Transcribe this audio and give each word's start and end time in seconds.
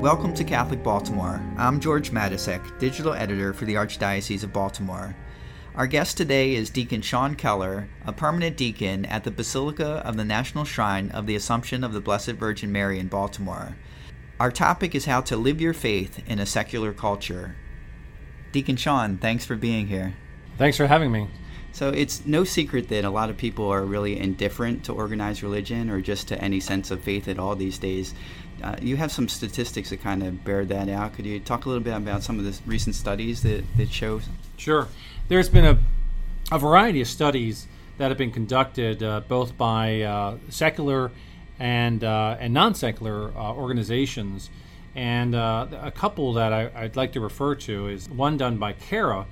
Welcome 0.00 0.34
to 0.34 0.44
Catholic 0.44 0.82
Baltimore. 0.82 1.42
I'm 1.56 1.80
George 1.80 2.10
Matysek, 2.10 2.78
digital 2.78 3.14
editor 3.14 3.54
for 3.54 3.64
the 3.64 3.74
Archdiocese 3.76 4.44
of 4.44 4.52
Baltimore. 4.52 5.16
Our 5.74 5.86
guest 5.86 6.18
today 6.18 6.54
is 6.54 6.68
Deacon 6.68 7.00
Sean 7.00 7.34
Keller, 7.34 7.88
a 8.04 8.12
permanent 8.12 8.58
deacon 8.58 9.06
at 9.06 9.24
the 9.24 9.30
Basilica 9.30 10.02
of 10.04 10.18
the 10.18 10.24
National 10.24 10.66
Shrine 10.66 11.10
of 11.12 11.26
the 11.26 11.34
Assumption 11.34 11.82
of 11.82 11.94
the 11.94 12.02
Blessed 12.02 12.32
Virgin 12.32 12.70
Mary 12.70 12.98
in 12.98 13.08
Baltimore. 13.08 13.74
Our 14.38 14.52
topic 14.52 14.94
is 14.94 15.06
how 15.06 15.22
to 15.22 15.36
live 15.36 15.62
your 15.62 15.74
faith 15.74 16.22
in 16.28 16.38
a 16.40 16.46
secular 16.46 16.92
culture. 16.92 17.56
Deacon 18.52 18.76
Sean, 18.76 19.16
thanks 19.16 19.46
for 19.46 19.56
being 19.56 19.86
here. 19.86 20.14
Thanks 20.58 20.76
for 20.76 20.86
having 20.86 21.10
me. 21.10 21.28
So, 21.76 21.90
it's 21.90 22.24
no 22.24 22.44
secret 22.44 22.88
that 22.88 23.04
a 23.04 23.10
lot 23.10 23.28
of 23.28 23.36
people 23.36 23.68
are 23.68 23.84
really 23.84 24.18
indifferent 24.18 24.84
to 24.84 24.94
organized 24.94 25.42
religion 25.42 25.90
or 25.90 26.00
just 26.00 26.26
to 26.28 26.42
any 26.42 26.58
sense 26.58 26.90
of 26.90 27.02
faith 27.02 27.28
at 27.28 27.38
all 27.38 27.54
these 27.54 27.76
days. 27.76 28.14
Uh, 28.62 28.76
you 28.80 28.96
have 28.96 29.12
some 29.12 29.28
statistics 29.28 29.90
that 29.90 30.00
kind 30.00 30.22
of 30.22 30.42
bear 30.42 30.64
that 30.64 30.88
out. 30.88 31.12
Could 31.12 31.26
you 31.26 31.38
talk 31.38 31.66
a 31.66 31.68
little 31.68 31.84
bit 31.84 31.94
about 31.94 32.22
some 32.22 32.38
of 32.38 32.46
the 32.46 32.58
recent 32.64 32.94
studies 32.94 33.42
that, 33.42 33.62
that 33.76 33.90
show? 33.90 34.22
Sure. 34.56 34.88
There's 35.28 35.50
been 35.50 35.66
a, 35.66 35.78
a 36.50 36.58
variety 36.58 37.02
of 37.02 37.08
studies 37.08 37.66
that 37.98 38.08
have 38.08 38.16
been 38.16 38.32
conducted 38.32 39.02
uh, 39.02 39.20
both 39.28 39.58
by 39.58 40.00
uh, 40.00 40.38
secular 40.48 41.10
and 41.58 42.02
uh, 42.02 42.38
and 42.40 42.54
non-secular 42.54 43.36
uh, 43.36 43.52
organizations. 43.52 44.48
And 44.94 45.34
uh, 45.34 45.66
a 45.78 45.90
couple 45.90 46.32
that 46.32 46.54
I, 46.54 46.84
would 46.84 46.96
like 46.96 47.12
to 47.12 47.20
refer 47.20 47.54
to 47.54 47.88
is 47.88 48.08
one 48.08 48.38
done 48.38 48.56
by 48.56 48.72
CARA, 48.72 49.26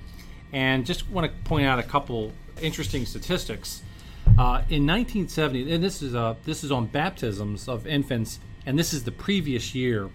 and 0.55 0.85
just 0.85 1.09
want 1.09 1.29
to 1.29 1.49
point 1.49 1.67
out 1.67 1.79
a 1.79 1.83
couple 1.83 2.31
interesting 2.61 3.05
statistics. 3.05 3.83
Uh, 4.25 4.63
in 4.69 4.87
1970, 4.87 5.71
and 5.71 5.83
this 5.83 6.01
is 6.01 6.15
uh, 6.15 6.33
this 6.45 6.63
is 6.63 6.71
on 6.71 6.87
baptisms 6.87 7.67
of 7.67 7.85
infants, 7.85 8.39
and 8.65 8.79
this 8.79 8.91
is 8.91 9.03
the 9.03 9.11
previous 9.11 9.75
year. 9.75 10.09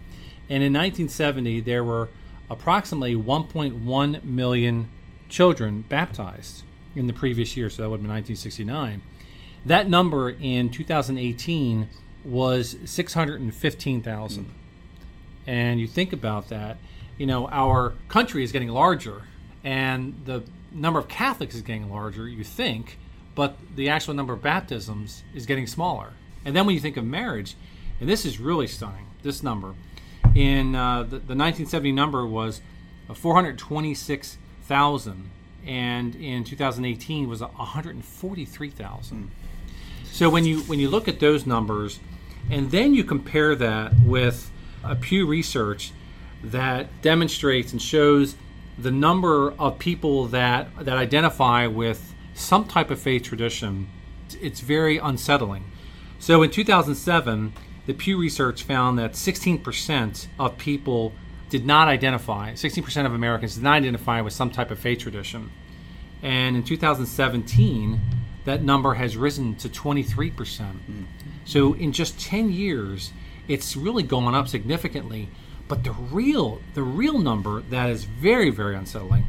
And 0.49 0.65
in 0.65 0.73
1970, 0.73 1.61
there 1.61 1.85
were 1.85 2.09
approximately 2.49 3.15
1.1 3.15 4.25
million 4.25 4.89
children 5.29 5.85
baptized 5.89 6.65
in 6.97 7.07
the 7.07 7.13
previous 7.13 7.57
year, 7.57 7.71
so 7.71 7.83
that 7.83 7.91
would 7.91 8.03
been 8.03 8.11
1969. 8.11 9.03
That 9.65 9.89
number 9.89 10.31
in 10.31 10.71
2018 10.71 11.89
was 12.25 12.77
615,000. 12.85 14.45
Mm. 14.45 14.49
And 15.47 15.81
you 15.81 15.87
think 15.87 16.13
about 16.13 16.49
that, 16.49 16.79
you 17.17 17.27
know, 17.27 17.47
our 17.49 17.95
country 18.09 18.43
is 18.43 18.51
getting 18.51 18.69
larger 18.69 19.23
and 19.65 20.23
the 20.25 20.43
number 20.73 20.99
of 20.99 21.09
Catholics 21.09 21.55
is 21.55 21.63
getting 21.63 21.91
larger, 21.91 22.29
you 22.29 22.45
think, 22.45 22.99
but 23.35 23.57
the 23.75 23.89
actual 23.89 24.15
number 24.15 24.33
of 24.33 24.43
baptisms 24.43 25.25
is 25.35 25.47
getting 25.47 25.67
smaller. 25.67 26.13
And 26.45 26.55
then 26.57 26.67
when 26.67 26.75
you 26.75 26.81
think 26.81 26.97
of 26.97 27.05
marriage, 27.05 27.55
and 28.01 28.09
this 28.09 28.25
is 28.25 28.41
really 28.41 28.67
stunning, 28.67 29.07
this 29.23 29.43
number. 29.43 29.75
In 30.35 30.75
uh, 30.75 31.03
the, 31.03 31.19
the 31.19 31.37
1970 31.37 31.93
number 31.93 32.27
was 32.27 32.63
426,000, 33.13 35.31
and 35.67 36.15
in 36.15 36.45
2018 36.45 37.29
was 37.29 37.43
143,000. 37.43 39.19
Mm. 39.19 39.29
So 40.07 40.31
when 40.31 40.45
you 40.45 40.61
when 40.63 40.81
you 40.81 40.89
look 40.89 41.07
at 41.09 41.21
those 41.21 41.47
numbers, 41.47 42.01
and 42.51 42.71
then 42.71 42.95
you 42.95 43.05
compare 43.05 43.55
that 43.57 43.93
with 44.05 44.51
a 44.83 44.97
Pew 44.97 45.27
Research 45.27 45.93
that 46.43 47.03
demonstrates 47.03 47.73
and 47.73 47.83
shows 47.83 48.35
the 48.79 48.91
number 48.91 49.53
of 49.53 49.79
people 49.79 50.27
that 50.27 50.69
that 50.85 50.97
identify 50.97 51.67
with 51.67 52.15
some 52.35 52.65
type 52.67 52.91
of 52.91 52.99
faith 53.01 53.23
tradition, 53.23 53.89
it's 54.41 54.61
very 54.61 54.99
unsettling. 54.99 55.65
So 56.19 56.43
in 56.43 56.51
2007, 56.51 57.53
the 57.87 57.95
Pew 57.95 58.19
Research 58.19 58.63
found 58.63 58.99
that 58.99 59.13
16% 59.13 60.27
of 60.39 60.59
people 60.59 61.13
did 61.49 61.67
not 61.67 61.89
identify, 61.89 62.53
16% 62.53 63.07
of 63.07 63.13
Americans 63.13 63.55
did 63.57 63.65
not 63.65 63.77
identify 63.79 64.21
with 64.21 64.33
some 64.33 64.51
type 64.51 64.71
of 64.71 64.79
faith 64.79 65.01
tradition. 65.01 65.51
And 66.23 66.57
in 66.57 66.63
2017, 66.63 68.01
that 68.45 68.63
number 68.63 68.95
has 68.95 69.17
risen 69.17 69.57
to 69.57 69.69
23%. 69.69 70.33
Mm. 70.33 71.07
So 71.45 71.75
in 71.75 71.93
just 71.93 72.21
10 72.21 72.53
years, 72.53 73.13
it's 73.49 73.77
really 73.77 74.03
gone 74.03 74.35
up 74.35 74.49
significantly. 74.49 75.29
But 75.71 75.85
the 75.85 75.93
real 75.93 76.61
the 76.75 76.83
real 76.83 77.21
number 77.21 77.63
that 77.71 77.91
is 77.91 78.03
very 78.03 78.51
very 78.51 78.75
unsettling 78.75 79.27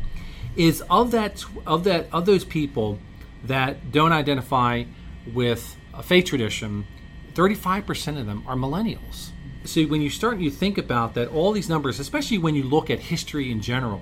is 0.55 0.81
of 0.89 1.11
that 1.11 1.45
of 1.67 1.83
that 1.83 2.07
of 2.11 2.25
those 2.25 2.43
people 2.43 2.97
that 3.43 3.91
don't 3.91 4.11
identify 4.11 4.85
with 5.31 5.77
a 5.93 6.01
faith 6.01 6.25
tradition, 6.25 6.87
35% 7.35 8.19
of 8.19 8.25
them 8.25 8.43
are 8.47 8.55
millennials. 8.55 9.29
So 9.65 9.83
when 9.83 10.01
you 10.01 10.09
start 10.09 10.33
and 10.33 10.43
you 10.43 10.49
think 10.49 10.79
about 10.79 11.13
that 11.13 11.27
all 11.27 11.51
these 11.51 11.69
numbers, 11.69 11.99
especially 11.99 12.39
when 12.39 12.55
you 12.55 12.63
look 12.63 12.89
at 12.89 12.97
history 12.97 13.51
in 13.51 13.61
general, 13.61 14.01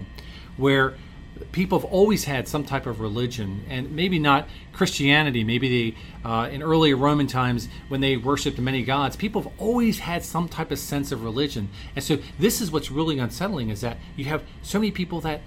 where 0.56 0.96
people 1.52 1.80
have 1.80 1.90
always 1.90 2.26
had 2.26 2.48
some 2.48 2.64
type 2.64 2.86
of 2.86 3.00
religion, 3.00 3.64
and 3.70 3.92
maybe 3.92 4.20
not 4.20 4.48
Christianity. 4.74 5.44
Maybe 5.44 5.92
they, 5.92 5.98
uh, 6.30 6.50
in 6.50 6.62
earlier 6.62 6.96
Roman 6.96 7.28
times, 7.28 7.70
when 7.88 8.02
they 8.02 8.18
worshipped 8.18 8.60
many 8.60 8.84
gods, 8.84 9.16
people 9.16 9.42
have 9.42 9.52
always 9.58 10.00
had 10.00 10.24
some 10.24 10.48
type 10.48 10.72
of 10.72 10.80
sense 10.80 11.12
of 11.12 11.24
religion. 11.24 11.70
And 11.96 12.04
so, 12.04 12.20
this 12.38 12.62
is 12.62 12.72
what's 12.72 12.92
really 12.92 13.20
unsettling: 13.20 13.70
is 13.70 13.82
that 13.82 13.98
you 14.16 14.26
have 14.26 14.44
so 14.62 14.80
many 14.80 14.92
people 14.92 15.22
that 15.22 15.42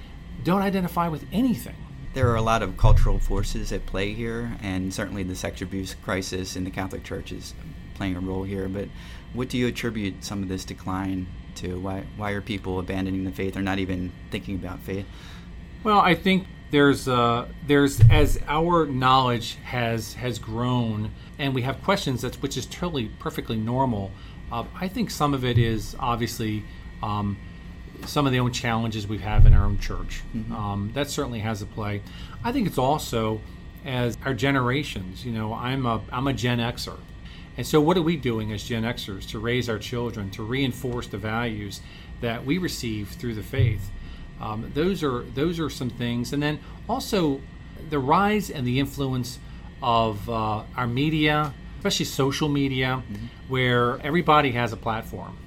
don't 0.45 0.63
identify 0.63 1.09
with 1.09 1.25
anything. 1.33 1.77
There 2.15 2.29
are 2.31 2.37
a 2.37 2.43
lot 2.43 2.63
of 2.63 2.77
cultural 2.77 3.19
forces 3.19 3.73
at 3.73 3.87
play 3.87 4.13
here, 4.13 4.57
and 4.63 4.93
certainly 4.93 5.23
the 5.23 5.35
sex 5.35 5.63
abuse 5.63 5.95
crisis 5.95 6.57
in 6.57 6.65
the 6.65 6.71
Catholic 6.71 7.05
Church 7.05 7.33
is 7.33 7.55
playing 7.95 8.17
a 8.17 8.21
role 8.21 8.43
here. 8.43 8.69
But 8.69 8.89
what 9.33 9.49
do 9.49 9.57
you 9.57 9.69
attribute 9.69 10.25
some 10.25 10.43
of 10.43 10.49
this 10.49 10.65
decline 10.65 11.27
to? 11.57 11.79
Why 11.79 12.05
why 12.17 12.33
are 12.33 12.41
people 12.41 12.79
abandoning 12.79 13.25
the 13.25 13.33
faith 13.33 13.57
or 13.57 13.63
not 13.63 13.79
even 13.79 14.13
thinking 14.31 14.57
about 14.57 14.81
faith? 14.81 15.07
Well, 15.85 15.99
I 15.99 16.15
think 16.15 16.47
there's 16.71 17.07
uh, 17.09 17.49
there's 17.67 18.01
as 18.11 18.39
our 18.47 18.87
knowledge 18.87 19.57
has 19.65 20.15
has 20.15 20.39
grown 20.39 21.11
and 21.39 21.55
we 21.55 21.63
have 21.63 21.83
questions 21.83 22.23
that's 22.23 22.41
which 22.41 22.57
is 22.57 22.67
totally 22.67 23.11
perfectly 23.19 23.57
normal. 23.57 24.11
Uh, 24.51 24.65
I 24.79 24.89
think 24.89 25.11
some 25.11 25.35
of 25.35 25.45
it 25.45 25.59
is 25.59 25.97
obviously 25.99 26.65
um, 27.03 27.37
some 28.07 28.27
of 28.27 28.33
the 28.33 28.39
own 28.39 28.53
challenges 28.53 29.07
we 29.07 29.19
have 29.19 29.45
in 29.45 29.55
our 29.55 29.65
own 29.65 29.79
church. 29.79 30.23
Mm-hmm. 30.35 30.53
Um, 30.53 30.91
that 30.95 31.11
certainly 31.11 31.41
has 31.41 31.63
a 31.63 31.67
play. 31.67 32.03
I 32.45 32.53
think 32.53 32.67
it's 32.67 32.79
also 32.79 33.41
as 33.85 34.17
our 34.25 34.35
generations. 34.35 35.25
You 35.27 35.33
know, 35.33 35.53
I'm 35.53 35.85
a 35.85 36.01
I'm 36.13 36.27
a 36.27 36.33
Gen 36.33 36.59
Xer, 36.59 36.97
and 37.57 37.67
so 37.67 37.81
what 37.81 37.97
are 37.97 38.03
we 38.03 38.17
doing 38.17 38.53
as 38.53 38.63
Gen 38.63 38.85
Xers 38.85 39.29
to 39.31 39.39
raise 39.39 39.69
our 39.69 39.79
children 39.79 40.31
to 40.31 40.43
reinforce 40.43 41.09
the 41.09 41.19
values 41.19 41.81
that 42.21 42.45
we 42.47 42.57
receive 42.59 43.09
through 43.09 43.35
the 43.35 43.43
faith? 43.43 43.91
Um, 44.43 44.71
those 44.75 45.03
are 45.05 45.23
those 45.35 45.61
are 45.61 45.71
some 45.71 45.89
things, 45.89 46.33
and 46.33 46.43
then 46.43 46.59
also 46.89 47.41
the 47.89 47.99
rise 47.99 48.51
and 48.51 48.67
the 48.67 48.81
influence 48.81 49.39
of 49.83 50.29
uh, 50.29 50.65
our 50.77 50.87
media, 50.87 51.55
especially 51.79 52.07
social 52.07 52.49
media, 52.49 53.03
mm-hmm. 53.03 53.27
where 53.49 54.01
everybody 54.01 54.51
has 54.53 54.73
a 54.73 54.77
platform, 54.77 55.39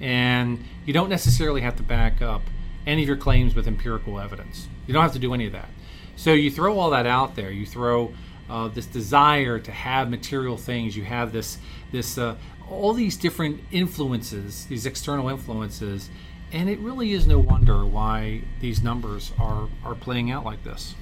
and 0.00 0.62
you 0.84 0.92
don't 0.92 1.08
necessarily 1.08 1.62
have 1.62 1.76
to 1.76 1.82
back 1.82 2.20
up 2.20 2.42
any 2.86 3.02
of 3.02 3.08
your 3.08 3.16
claims 3.16 3.54
with 3.54 3.66
empirical 3.66 4.20
evidence. 4.20 4.68
You 4.86 4.92
don't 4.92 5.02
have 5.02 5.14
to 5.14 5.18
do 5.18 5.32
any 5.32 5.46
of 5.46 5.52
that. 5.52 5.68
So 6.16 6.32
you 6.32 6.50
throw 6.50 6.78
all 6.78 6.90
that 6.90 7.06
out 7.06 7.34
there. 7.36 7.50
You 7.50 7.64
throw 7.64 8.12
uh, 8.48 8.68
this 8.68 8.86
desire 8.86 9.58
to 9.58 9.72
have 9.72 10.10
material 10.10 10.58
things. 10.58 10.96
You 10.96 11.04
have 11.04 11.32
this 11.32 11.58
this 11.92 12.18
uh, 12.18 12.36
all 12.68 12.92
these 12.92 13.16
different 13.16 13.60
influences, 13.70 14.66
these 14.66 14.86
external 14.86 15.28
influences, 15.28 16.10
and 16.54 16.70
it 16.70 16.78
really 16.78 17.12
is 17.12 17.26
no 17.26 17.38
wonder 17.38 17.84
why 17.84 18.40
these 18.60 18.80
numbers 18.80 19.32
are, 19.40 19.68
are 19.84 19.96
playing 19.96 20.30
out 20.30 20.44
like 20.44 20.62
this. 20.62 20.94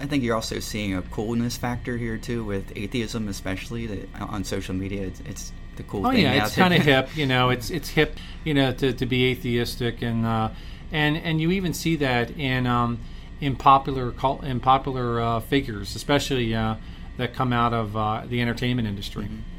I 0.00 0.06
think 0.06 0.24
you're 0.24 0.34
also 0.34 0.60
seeing 0.60 0.94
a 0.94 1.02
coolness 1.02 1.56
factor 1.58 1.96
here 1.98 2.16
too, 2.16 2.42
with 2.42 2.72
atheism, 2.74 3.28
especially 3.28 3.86
that 3.86 4.08
on 4.20 4.44
social 4.44 4.74
media. 4.74 5.06
It's, 5.06 5.20
it's 5.20 5.52
the 5.76 5.82
cool 5.82 6.06
oh, 6.06 6.10
thing. 6.10 6.22
yeah, 6.22 6.44
it's 6.44 6.54
kind 6.54 6.74
of 6.74 6.82
hip. 6.82 7.14
You 7.16 7.26
know, 7.26 7.50
it's 7.54 7.70
it's 7.70 7.88
hip. 7.90 8.16
You 8.44 8.54
know, 8.54 8.72
to, 8.72 8.92
to 8.92 9.06
be 9.06 9.26
atheistic, 9.26 10.02
and 10.02 10.26
uh, 10.26 10.50
and 10.90 11.16
and 11.16 11.40
you 11.40 11.50
even 11.52 11.72
see 11.72 11.96
that 11.96 12.30
in 12.32 12.66
um, 12.66 12.98
in 13.40 13.56
popular 13.56 14.12
in 14.42 14.60
popular 14.60 15.20
uh, 15.20 15.40
figures, 15.40 15.96
especially 15.96 16.54
uh, 16.54 16.76
that 17.16 17.32
come 17.32 17.52
out 17.52 17.72
of 17.72 17.96
uh, 17.96 18.24
the 18.26 18.42
entertainment 18.42 18.88
industry. 18.88 19.24
Mm-hmm 19.24 19.57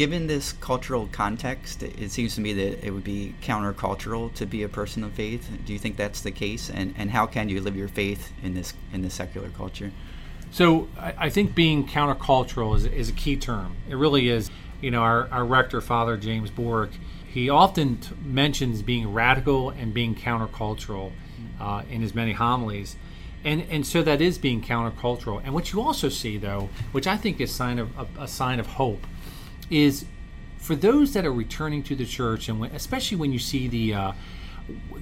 given 0.00 0.26
this 0.26 0.54
cultural 0.54 1.10
context, 1.12 1.82
it 1.82 2.10
seems 2.10 2.34
to 2.34 2.40
me 2.40 2.54
that 2.54 2.82
it 2.82 2.90
would 2.90 3.04
be 3.04 3.34
countercultural 3.42 4.32
to 4.32 4.46
be 4.46 4.62
a 4.62 4.68
person 4.68 5.04
of 5.04 5.12
faith. 5.12 5.46
Do 5.66 5.74
you 5.74 5.78
think 5.78 5.98
that's 5.98 6.22
the 6.22 6.30
case? 6.30 6.70
And, 6.70 6.94
and 6.96 7.10
how 7.10 7.26
can 7.26 7.50
you 7.50 7.60
live 7.60 7.76
your 7.76 7.88
faith 7.88 8.32
in 8.42 8.54
this 8.54 8.72
in 8.94 9.02
this 9.02 9.12
secular 9.12 9.50
culture? 9.50 9.92
So 10.52 10.88
I, 10.98 11.26
I 11.26 11.28
think 11.28 11.54
being 11.54 11.86
countercultural 11.86 12.74
is, 12.76 12.86
is 12.86 13.10
a 13.10 13.12
key 13.12 13.36
term. 13.36 13.76
It 13.90 13.94
really 13.94 14.30
is. 14.30 14.50
You 14.80 14.90
know, 14.90 15.02
our, 15.02 15.28
our 15.30 15.44
rector, 15.44 15.82
Father 15.82 16.16
James 16.16 16.48
Bork, 16.48 16.92
he 17.28 17.50
often 17.50 17.98
t- 17.98 18.14
mentions 18.24 18.80
being 18.80 19.12
radical 19.12 19.68
and 19.68 19.92
being 19.92 20.14
countercultural 20.14 21.12
uh, 21.60 21.82
in 21.90 22.00
his 22.00 22.14
many 22.14 22.32
homilies. 22.32 22.96
And, 23.44 23.66
and 23.70 23.86
so 23.86 24.02
that 24.02 24.22
is 24.22 24.38
being 24.38 24.62
countercultural. 24.62 25.42
And 25.44 25.52
what 25.52 25.74
you 25.74 25.82
also 25.82 26.08
see, 26.08 26.38
though, 26.38 26.70
which 26.92 27.06
I 27.06 27.18
think 27.18 27.38
is 27.38 27.52
sign 27.52 27.78
of, 27.78 27.90
a, 27.98 28.22
a 28.22 28.28
sign 28.28 28.60
of 28.60 28.66
hope, 28.66 29.06
is 29.70 30.04
for 30.58 30.74
those 30.76 31.14
that 31.14 31.24
are 31.24 31.32
returning 31.32 31.82
to 31.84 31.96
the 31.96 32.04
church, 32.04 32.48
and 32.48 32.60
when, 32.60 32.70
especially 32.72 33.16
when 33.16 33.32
you 33.32 33.38
see 33.38 33.68
the 33.68 33.94
uh, 33.94 34.12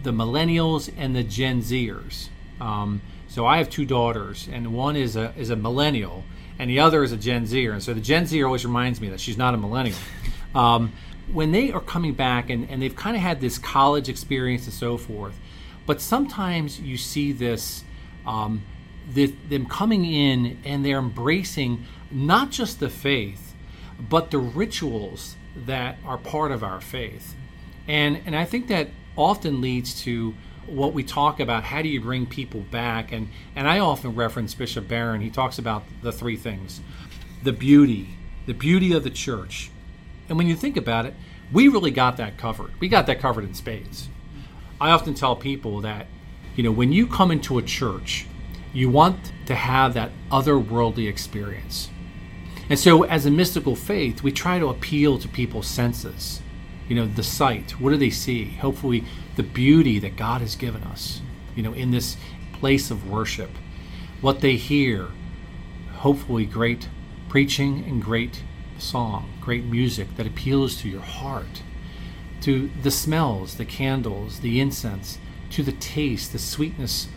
the 0.03 0.13
millennials 0.13 0.93
and 0.97 1.17
the 1.17 1.23
Gen 1.23 1.63
Zers. 1.63 2.29
Um, 2.61 3.01
so 3.29 3.45
I 3.47 3.59
have 3.59 3.69
two 3.69 3.85
daughters, 3.85 4.49
and 4.51 4.73
one 4.73 4.97
is 4.97 5.17
a 5.17 5.33
is 5.37 5.51
a 5.51 5.57
millennial, 5.57 6.25
and 6.59 6.71
the 6.71 6.81
other 6.81 7.03
is 7.03 7.13
a 7.13 7.17
Gen 7.17 7.47
Zer. 7.47 7.73
And 7.73 7.83
so 7.83 7.95
the 7.95 8.01
Gen 8.01 8.27
Zer 8.27 8.47
always 8.47 8.65
reminds 8.65 9.01
me 9.01 9.09
that 9.11 9.21
she's 9.21 9.39
not 9.39 9.55
a 9.55 9.57
millennial. 9.57 9.99
Um, 10.55 10.95
when 11.33 11.53
they 11.53 11.73
are 11.73 11.81
coming 11.81 12.15
back 12.15 12.51
and, 12.51 12.69
and 12.71 12.81
they've 12.81 12.95
kind 12.95 13.17
of 13.17 13.23
had 13.23 13.41
this 13.41 13.59
college 13.59 14.09
experience 14.09 14.65
and 14.65 14.73
so 14.73 14.97
forth, 14.97 15.39
but 15.87 16.01
sometimes 16.01 16.81
you 16.81 16.97
see 16.97 17.33
this, 17.33 17.85
um, 18.27 18.63
the, 19.13 19.27
them 19.49 19.67
coming 19.67 20.05
in 20.05 20.59
and 20.65 20.85
they're 20.85 20.99
embracing 20.99 21.85
not 22.11 22.51
just 22.51 22.81
the 22.81 22.89
faith, 22.89 23.48
but 23.99 24.31
the 24.31 24.39
rituals 24.39 25.37
that 25.57 25.99
are 26.05 26.19
part 26.19 26.53
of 26.53 26.63
our 26.63 26.81
faith. 26.81 27.35
And, 27.87 28.21
and 28.27 28.37
I 28.37 28.45
think 28.45 28.69
that 28.69 28.89
often 29.17 29.61
leads 29.61 30.01
to 30.03 30.35
what 30.67 30.93
we 30.93 31.03
talk 31.03 31.41
about 31.41 31.65
how 31.65 31.83
do 31.83 31.89
you 31.89 32.01
bring 32.01 32.27
people 32.27 32.61
back? 32.61 33.11
And 33.11 33.29
and 33.57 33.67
I 33.67 33.79
often 33.79 34.15
reference 34.15 34.55
Bishop 34.55 34.87
Barron. 34.87 35.23
He 35.23 35.31
talks 35.31 35.59
about 35.59 35.85
the 36.03 36.13
three 36.13 36.37
things 36.37 36.81
the 37.43 37.53
beauty 37.53 38.11
the 38.47 38.55
beauty 38.55 38.93
of 38.93 39.03
the 39.05 39.11
church. 39.11 39.71
And 40.29 40.37
when 40.37 40.47
you 40.47 40.55
think 40.55 40.77
about 40.77 41.07
it 41.07 41.15
we 41.51 41.69
really 41.69 41.91
got 41.91 42.19
that 42.19 42.37
covered. 42.37 42.79
We 42.79 42.89
got 42.89 43.07
that 43.07 43.21
covered 43.21 43.45
in 43.45 43.55
spades. 43.55 44.09
I 44.81 44.91
often 44.91 45.15
tell 45.15 45.35
people 45.35 45.81
that 45.81 46.07
you 46.55 46.63
know 46.63 46.73
when 46.73 46.93
you 46.93 47.07
come 47.07 47.31
into 47.31 47.59
a 47.59 47.63
church 47.63 48.27
you 48.73 48.91
want 48.91 49.33
to 49.47 49.55
have 49.55 49.95
that 49.95 50.11
otherworldly 50.31 51.09
experience 51.09 51.89
and 52.69 52.79
so 52.79 53.05
as 53.05 53.27
a 53.27 53.31
mystical 53.31 53.77
faith 53.77 54.23
we 54.23 54.33
try 54.33 54.59
to 54.59 54.69
appeal 54.69 55.19
to 55.19 55.29
people's 55.29 55.67
senses 55.67 56.41
you 56.89 56.97
know 56.97 57.07
the 57.07 57.23
sight 57.23 57.73
what 57.73 57.91
do 57.91 57.97
they 57.97 58.11
see? 58.11 58.47
Hopefully 58.47 59.05
the 59.37 59.43
beauty 59.43 59.99
that 59.99 60.17
god 60.17 60.41
has 60.41 60.57
given 60.57 60.83
us 60.83 61.21
you 61.55 61.63
know 61.63 61.73
in 61.73 61.91
this 61.91 62.17
place 62.53 62.91
of 62.91 63.09
worship. 63.09 63.51
What 64.21 64.41
they 64.41 64.57
hear 64.57 65.09
hopefully 65.99 66.45
great 66.45 66.89
preaching 67.29 67.85
and 67.85 68.03
great 68.03 68.43
song 68.79 69.33
great 69.41 69.65
music 69.65 70.17
that 70.17 70.27
appeals 70.27 70.77
to 70.77 70.89
your 70.89 71.01
heart 71.01 71.63
to 72.41 72.71
the 72.83 72.91
smells 72.91 73.57
the 73.57 73.65
candles 73.65 74.41
the 74.41 74.61
incense 74.61 75.19
to 75.51 75.63
the 75.65 75.73
taste 75.73 76.33
the 76.33 76.39
sweetness 76.39 77.09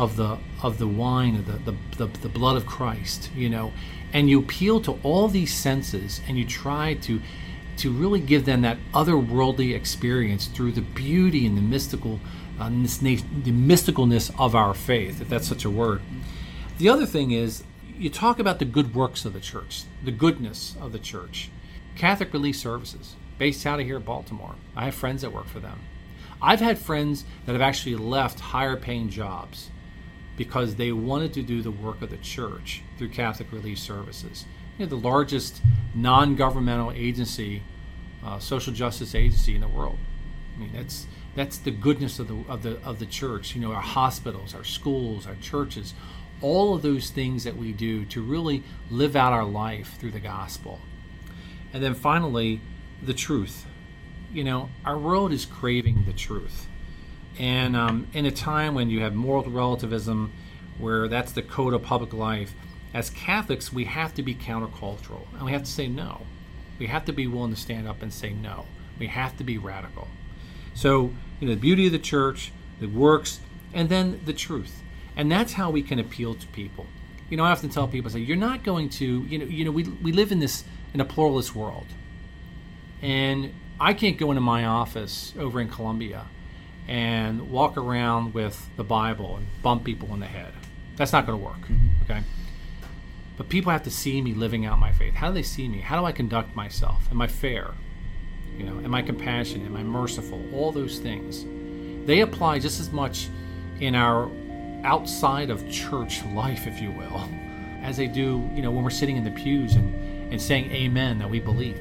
of 0.00 0.16
the 0.16 0.38
of 0.62 0.78
the 0.78 0.88
wine 0.88 1.36
of 1.36 1.46
the, 1.46 1.72
the, 1.72 2.06
the, 2.06 2.18
the 2.20 2.28
blood 2.28 2.56
of 2.56 2.66
christ 2.66 3.30
you 3.34 3.48
know 3.48 3.72
and 4.12 4.28
you 4.28 4.40
appeal 4.40 4.80
to 4.80 4.98
all 5.02 5.28
these 5.28 5.54
senses 5.54 6.20
and 6.26 6.38
you 6.38 6.44
try 6.44 6.94
to 6.94 7.20
to 7.80 7.90
really 7.90 8.20
give 8.20 8.44
them 8.44 8.60
that 8.60 8.76
otherworldly 8.92 9.74
experience 9.74 10.46
through 10.46 10.72
the 10.72 10.82
beauty 10.82 11.46
and 11.46 11.56
the 11.56 11.62
mystical, 11.62 12.20
uh, 12.58 12.68
the 12.68 13.52
mysticalness 13.52 14.30
of 14.38 14.54
our 14.54 14.74
faith, 14.74 15.22
if 15.22 15.30
that's 15.30 15.48
such 15.48 15.64
a 15.64 15.70
word. 15.70 16.02
The 16.76 16.90
other 16.90 17.06
thing 17.06 17.30
is, 17.30 17.64
you 17.96 18.10
talk 18.10 18.38
about 18.38 18.58
the 18.58 18.66
good 18.66 18.94
works 18.94 19.24
of 19.24 19.32
the 19.32 19.40
church, 19.40 19.84
the 20.04 20.10
goodness 20.10 20.76
of 20.78 20.92
the 20.92 20.98
church. 20.98 21.50
Catholic 21.96 22.32
Relief 22.34 22.56
Services, 22.56 23.16
based 23.38 23.64
out 23.64 23.80
of 23.80 23.86
here 23.86 23.96
in 23.96 24.02
Baltimore. 24.02 24.56
I 24.76 24.86
have 24.86 24.94
friends 24.94 25.22
that 25.22 25.32
work 25.32 25.46
for 25.46 25.60
them. 25.60 25.80
I've 26.42 26.60
had 26.60 26.78
friends 26.78 27.24
that 27.46 27.52
have 27.52 27.62
actually 27.62 27.96
left 27.96 28.40
higher 28.40 28.76
paying 28.76 29.08
jobs 29.08 29.70
because 30.40 30.76
they 30.76 30.90
wanted 30.90 31.34
to 31.34 31.42
do 31.42 31.60
the 31.60 31.70
work 31.70 32.00
of 32.00 32.08
the 32.08 32.16
church 32.16 32.80
through 32.96 33.10
Catholic 33.10 33.52
Relief 33.52 33.78
Services 33.78 34.46
you 34.80 34.86
know, 34.86 34.90
the 34.96 34.96
largest 34.96 35.60
non-governmental 35.94 36.90
agency, 36.92 37.62
uh, 38.24 38.38
social 38.38 38.72
justice 38.72 39.14
agency 39.14 39.54
in 39.54 39.60
the 39.60 39.68
world. 39.68 39.98
I 40.56 40.58
mean, 40.58 40.70
that's 40.72 41.06
that's 41.36 41.58
the 41.58 41.70
goodness 41.70 42.18
of 42.18 42.28
the 42.28 42.50
of 42.50 42.62
the 42.62 42.78
of 42.82 42.98
the 42.98 43.04
church. 43.04 43.54
You 43.54 43.60
know, 43.60 43.72
our 43.72 43.82
hospitals, 43.82 44.54
our 44.54 44.64
schools, 44.64 45.26
our 45.26 45.34
churches, 45.34 45.92
all 46.40 46.74
of 46.74 46.80
those 46.80 47.10
things 47.10 47.44
that 47.44 47.58
we 47.58 47.72
do 47.72 48.06
to 48.06 48.22
really 48.22 48.62
live 48.90 49.16
out 49.16 49.34
our 49.34 49.44
life 49.44 49.98
through 49.98 50.12
the 50.12 50.20
gospel. 50.20 50.80
And 51.74 51.82
then 51.82 51.92
finally, 51.92 52.62
the 53.02 53.14
truth. 53.14 53.66
You 54.32 54.44
know, 54.44 54.70
our 54.86 54.96
world 54.96 55.30
is 55.30 55.44
craving 55.44 56.04
the 56.06 56.14
truth. 56.14 56.68
And 57.38 57.76
um, 57.76 58.06
in 58.12 58.26
a 58.26 58.30
time 58.30 58.74
when 58.74 58.90
you 58.90 59.00
have 59.00 59.14
moral 59.14 59.44
relativism, 59.44 60.32
where 60.78 61.08
that's 61.08 61.32
the 61.32 61.42
code 61.42 61.74
of 61.74 61.82
public 61.82 62.12
life, 62.12 62.54
as 62.92 63.10
Catholics, 63.10 63.72
we 63.72 63.84
have 63.84 64.14
to 64.14 64.22
be 64.22 64.34
countercultural 64.34 65.26
and 65.34 65.42
we 65.42 65.52
have 65.52 65.62
to 65.62 65.70
say 65.70 65.86
no. 65.86 66.22
We 66.78 66.86
have 66.86 67.04
to 67.04 67.12
be 67.12 67.26
willing 67.26 67.54
to 67.54 67.60
stand 67.60 67.86
up 67.86 68.02
and 68.02 68.12
say 68.12 68.32
no. 68.32 68.66
We 68.98 69.06
have 69.08 69.36
to 69.36 69.44
be 69.44 69.58
radical. 69.58 70.08
So, 70.74 71.12
you 71.38 71.48
know, 71.48 71.54
the 71.54 71.60
beauty 71.60 71.86
of 71.86 71.92
the 71.92 71.98
church, 71.98 72.52
the 72.80 72.86
works, 72.86 73.40
and 73.72 73.88
then 73.88 74.20
the 74.24 74.32
truth. 74.32 74.82
And 75.16 75.30
that's 75.30 75.52
how 75.52 75.70
we 75.70 75.82
can 75.82 75.98
appeal 75.98 76.34
to 76.34 76.46
people. 76.48 76.86
You 77.28 77.36
know, 77.36 77.44
I 77.44 77.50
often 77.50 77.68
tell 77.68 77.86
people, 77.86 78.10
I 78.10 78.14
say, 78.14 78.20
you're 78.20 78.36
not 78.36 78.64
going 78.64 78.88
to, 78.90 79.22
you 79.24 79.38
know, 79.38 79.44
you 79.44 79.64
know, 79.64 79.70
we, 79.70 79.84
we 79.84 80.10
live 80.10 80.32
in 80.32 80.40
this 80.40 80.64
in 80.92 81.00
a 81.00 81.04
pluralist 81.04 81.54
world. 81.54 81.86
And 83.02 83.52
I 83.78 83.94
can't 83.94 84.18
go 84.18 84.30
into 84.30 84.40
my 84.40 84.64
office 84.64 85.32
over 85.38 85.60
in 85.60 85.68
Columbia 85.68 86.26
and 86.88 87.50
walk 87.50 87.76
around 87.76 88.34
with 88.34 88.68
the 88.76 88.84
Bible 88.84 89.36
and 89.36 89.46
bump 89.62 89.84
people 89.84 90.12
in 90.14 90.20
the 90.20 90.26
head. 90.26 90.52
That's 90.96 91.12
not 91.12 91.26
going 91.26 91.38
to 91.38 91.44
work. 91.44 91.60
Mm-hmm. 91.60 92.02
Okay. 92.04 92.22
But 93.36 93.48
people 93.48 93.72
have 93.72 93.84
to 93.84 93.90
see 93.90 94.20
me 94.20 94.34
living 94.34 94.66
out 94.66 94.78
my 94.78 94.92
faith. 94.92 95.14
How 95.14 95.28
do 95.28 95.34
they 95.34 95.42
see 95.42 95.66
me? 95.68 95.80
How 95.80 95.98
do 95.98 96.04
I 96.04 96.12
conduct 96.12 96.54
myself? 96.54 97.08
Am 97.10 97.22
I 97.22 97.26
fair? 97.26 97.72
You 98.58 98.64
know, 98.64 98.78
am 98.84 98.94
I 98.94 99.00
compassionate? 99.00 99.66
Am 99.66 99.76
I 99.76 99.82
merciful? 99.82 100.42
All 100.52 100.72
those 100.72 100.98
things. 100.98 101.46
They 102.06 102.20
apply 102.20 102.58
just 102.58 102.80
as 102.80 102.90
much 102.90 103.28
in 103.80 103.94
our 103.94 104.30
outside 104.84 105.48
of 105.48 105.70
church 105.70 106.22
life, 106.26 106.66
if 106.66 106.80
you 106.82 106.90
will, 106.90 107.28
as 107.82 107.96
they 107.96 108.06
do, 108.06 108.46
you 108.54 108.60
know, 108.60 108.70
when 108.70 108.84
we're 108.84 108.90
sitting 108.90 109.16
in 109.16 109.24
the 109.24 109.30
pews 109.30 109.74
and, 109.74 110.32
and 110.32 110.40
saying 110.40 110.70
amen 110.72 111.18
that 111.18 111.30
we 111.30 111.40
believe. 111.40 111.80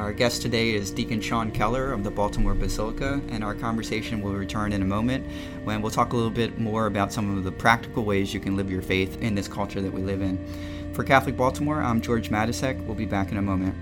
Our 0.00 0.14
guest 0.14 0.40
today 0.40 0.72
is 0.72 0.90
Deacon 0.90 1.20
Sean 1.20 1.50
Keller 1.50 1.92
of 1.92 2.04
the 2.04 2.10
Baltimore 2.10 2.54
Basilica, 2.54 3.20
and 3.28 3.44
our 3.44 3.54
conversation 3.54 4.22
will 4.22 4.32
return 4.32 4.72
in 4.72 4.80
a 4.80 4.86
moment 4.86 5.26
when 5.64 5.82
we'll 5.82 5.90
talk 5.90 6.14
a 6.14 6.16
little 6.16 6.30
bit 6.30 6.58
more 6.58 6.86
about 6.86 7.12
some 7.12 7.36
of 7.36 7.44
the 7.44 7.52
practical 7.52 8.04
ways 8.04 8.32
you 8.32 8.40
can 8.40 8.56
live 8.56 8.70
your 8.70 8.80
faith 8.80 9.20
in 9.20 9.34
this 9.34 9.46
culture 9.46 9.82
that 9.82 9.92
we 9.92 10.00
live 10.00 10.22
in. 10.22 10.42
For 10.94 11.04
Catholic 11.04 11.36
Baltimore, 11.36 11.82
I'm 11.82 12.00
George 12.00 12.30
Matysek. 12.30 12.82
We'll 12.86 12.94
be 12.94 13.04
back 13.04 13.30
in 13.30 13.36
a 13.36 13.42
moment. 13.42 13.74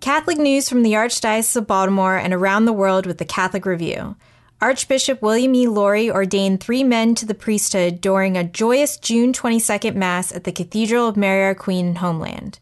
Catholic 0.00 0.38
news 0.38 0.68
from 0.68 0.82
the 0.82 0.94
Archdiocese 0.94 1.54
of 1.54 1.68
Baltimore 1.68 2.16
and 2.16 2.34
around 2.34 2.64
the 2.64 2.72
world 2.72 3.06
with 3.06 3.18
the 3.18 3.24
Catholic 3.24 3.64
Review. 3.64 4.16
Archbishop 4.60 5.22
William 5.22 5.54
E. 5.54 5.68
Lori 5.68 6.10
ordained 6.10 6.60
three 6.60 6.82
men 6.82 7.14
to 7.14 7.24
the 7.24 7.34
priesthood 7.34 8.00
during 8.00 8.36
a 8.36 8.42
joyous 8.42 8.96
June 8.96 9.32
22nd 9.32 9.94
Mass 9.94 10.32
at 10.32 10.42
the 10.42 10.50
Cathedral 10.50 11.06
of 11.06 11.16
Mary 11.16 11.44
Our 11.44 11.54
Queen 11.54 11.86
in 11.86 11.94
Homeland. 11.94 12.58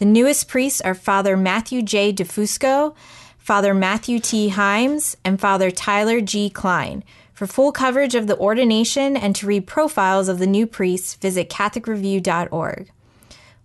The 0.00 0.06
newest 0.06 0.48
priests 0.48 0.80
are 0.80 0.94
Father 0.94 1.36
Matthew 1.36 1.82
J. 1.82 2.10
DeFusco, 2.10 2.94
Father 3.36 3.74
Matthew 3.74 4.18
T. 4.18 4.48
Himes, 4.48 5.14
and 5.26 5.38
Father 5.38 5.70
Tyler 5.70 6.22
G. 6.22 6.48
Klein. 6.48 7.04
For 7.34 7.46
full 7.46 7.70
coverage 7.70 8.14
of 8.14 8.26
the 8.26 8.38
ordination 8.38 9.14
and 9.14 9.36
to 9.36 9.46
read 9.46 9.66
profiles 9.66 10.30
of 10.30 10.38
the 10.38 10.46
new 10.46 10.66
priests, 10.66 11.16
visit 11.16 11.50
CatholicReview.org. 11.50 12.90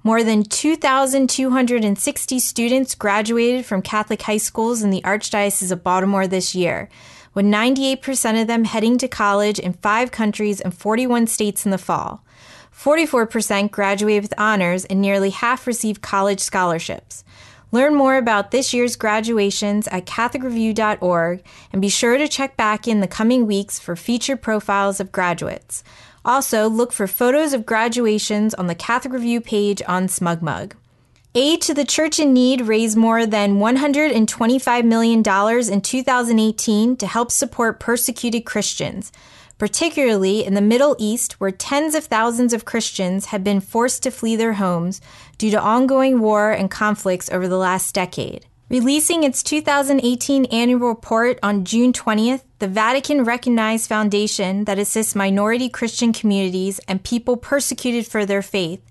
More 0.03 0.23
than 0.25 0.43
2,260 0.43 2.39
students 2.39 2.95
graduated 2.95 3.65
from 3.65 3.81
Catholic 3.81 4.23
high 4.23 4.35
schools 4.35 4.83
in 4.83 4.89
the 4.89 5.03
Archdiocese 5.03 5.71
of 5.71 5.85
Baltimore 5.85 6.27
this 6.27 6.53
year, 6.53 6.89
with 7.33 7.45
98% 7.45 8.41
of 8.41 8.47
them 8.47 8.65
heading 8.65 8.97
to 8.97 9.07
college 9.07 9.57
in 9.57 9.71
five 9.71 10.11
countries 10.11 10.59
and 10.59 10.73
41 10.77 11.27
states 11.27 11.63
in 11.63 11.71
the 11.71 11.77
fall. 11.77 12.24
44% 12.75 13.71
graduate 13.71 14.21
with 14.21 14.33
honors, 14.37 14.85
and 14.85 15.01
nearly 15.01 15.29
half 15.29 15.65
receive 15.65 16.01
college 16.01 16.39
scholarships. 16.39 17.23
Learn 17.71 17.95
more 17.95 18.15
about 18.15 18.51
this 18.51 18.73
year's 18.73 18.95
graduations 18.95 19.87
at 19.87 20.05
CatholicReview.org 20.05 21.43
and 21.73 21.81
be 21.81 21.89
sure 21.89 22.17
to 22.17 22.27
check 22.27 22.55
back 22.55 22.87
in 22.87 23.01
the 23.01 23.07
coming 23.07 23.47
weeks 23.47 23.79
for 23.79 23.95
featured 23.95 24.41
profiles 24.41 24.99
of 24.99 25.11
graduates. 25.11 25.83
Also, 26.23 26.69
look 26.69 26.91
for 26.91 27.07
photos 27.07 27.53
of 27.53 27.65
graduations 27.65 28.53
on 28.53 28.67
the 28.67 28.75
Catholic 28.75 29.13
Review 29.13 29.41
page 29.41 29.81
on 29.87 30.07
SmugMug. 30.07 30.73
Aid 31.37 31.61
to 31.63 31.73
the 31.73 31.83
Church 31.83 32.17
in 32.17 32.31
Need 32.33 32.61
raised 32.61 32.95
more 32.95 33.25
than 33.25 33.59
$125 33.59 34.85
million 34.85 35.19
in 35.19 35.81
2018 35.81 36.95
to 36.95 37.07
help 37.07 37.29
support 37.29 37.79
persecuted 37.79 38.45
Christians, 38.45 39.11
particularly 39.57 40.45
in 40.45 40.53
the 40.53 40.61
Middle 40.61 40.95
East, 40.99 41.33
where 41.33 41.51
tens 41.51 41.95
of 41.95 42.05
thousands 42.05 42.53
of 42.53 42.65
Christians 42.65 43.27
have 43.27 43.43
been 43.43 43.61
forced 43.61 44.03
to 44.03 44.11
flee 44.11 44.35
their 44.35 44.53
homes 44.53 45.01
due 45.37 45.51
to 45.51 45.61
ongoing 45.61 46.19
war 46.19 46.51
and 46.51 46.69
conflicts 46.69 47.29
over 47.29 47.47
the 47.47 47.57
last 47.57 47.93
decade. 47.95 48.45
Releasing 48.69 49.23
its 49.23 49.43
2018 49.43 50.45
annual 50.45 50.89
report 50.89 51.37
on 51.43 51.65
June 51.65 51.93
20th, 51.93 52.41
the 52.59 52.67
Vatican 52.67 53.23
recognized 53.23 53.87
foundation 53.87 54.65
that 54.65 54.79
assists 54.79 55.13
minority 55.13 55.69
Christian 55.69 56.11
communities 56.11 56.79
and 56.87 57.03
people 57.03 57.37
persecuted 57.37 58.07
for 58.07 58.25
their 58.25 58.41
faith 58.41 58.81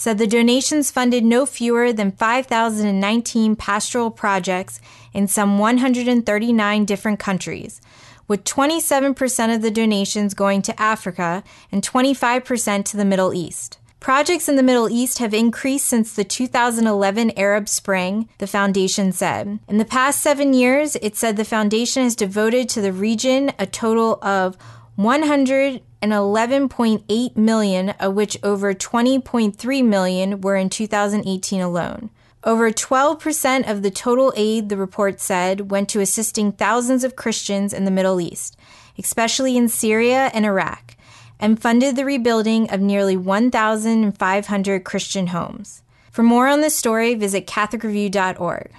said 0.00 0.16
the 0.16 0.26
donations 0.26 0.90
funded 0.90 1.22
no 1.22 1.44
fewer 1.44 1.92
than 1.92 2.10
5,019 2.10 3.54
pastoral 3.54 4.10
projects 4.10 4.80
in 5.12 5.28
some 5.28 5.58
139 5.58 6.86
different 6.86 7.18
countries, 7.18 7.82
with 8.30 8.44
27% 8.44 9.52
of 9.52 9.60
the 9.60 9.72
donations 9.72 10.34
going 10.34 10.62
to 10.62 10.80
Africa 10.80 11.42
and 11.72 11.82
25% 11.82 12.84
to 12.84 12.96
the 12.96 13.04
Middle 13.04 13.34
East. 13.34 13.78
Projects 13.98 14.48
in 14.48 14.54
the 14.54 14.62
Middle 14.62 14.88
East 14.88 15.18
have 15.18 15.34
increased 15.34 15.88
since 15.88 16.14
the 16.14 16.22
2011 16.22 17.32
Arab 17.36 17.68
Spring, 17.68 18.28
the 18.38 18.46
foundation 18.46 19.10
said. 19.10 19.58
In 19.66 19.78
the 19.78 19.84
past 19.84 20.20
seven 20.20 20.54
years, 20.54 20.94
it 21.02 21.16
said 21.16 21.36
the 21.36 21.44
foundation 21.44 22.04
has 22.04 22.14
devoted 22.14 22.68
to 22.68 22.80
the 22.80 22.92
region 22.92 23.50
a 23.58 23.66
total 23.66 24.22
of 24.22 24.56
100 24.94 25.82
and 26.00 26.12
11.8 26.12 27.36
million, 27.36 27.88
of 27.90 28.14
which 28.14 28.38
over 28.44 28.72
20.3 28.72 29.84
million 29.84 30.40
were 30.40 30.54
in 30.54 30.70
2018 30.70 31.60
alone. 31.60 32.10
Over 32.42 32.70
12% 32.70 33.70
of 33.70 33.82
the 33.82 33.90
total 33.90 34.32
aid, 34.34 34.70
the 34.70 34.78
report 34.78 35.20
said, 35.20 35.70
went 35.70 35.90
to 35.90 36.00
assisting 36.00 36.52
thousands 36.52 37.04
of 37.04 37.14
Christians 37.14 37.74
in 37.74 37.84
the 37.84 37.90
Middle 37.90 38.18
East, 38.18 38.56
especially 38.96 39.58
in 39.58 39.68
Syria 39.68 40.30
and 40.32 40.46
Iraq, 40.46 40.96
and 41.38 41.60
funded 41.60 41.96
the 41.96 42.06
rebuilding 42.06 42.70
of 42.70 42.80
nearly 42.80 43.14
1,500 43.14 44.84
Christian 44.84 45.26
homes. 45.26 45.82
For 46.10 46.22
more 46.22 46.48
on 46.48 46.62
this 46.62 46.74
story, 46.74 47.14
visit 47.14 47.46
CatholicReview.org. 47.46 48.70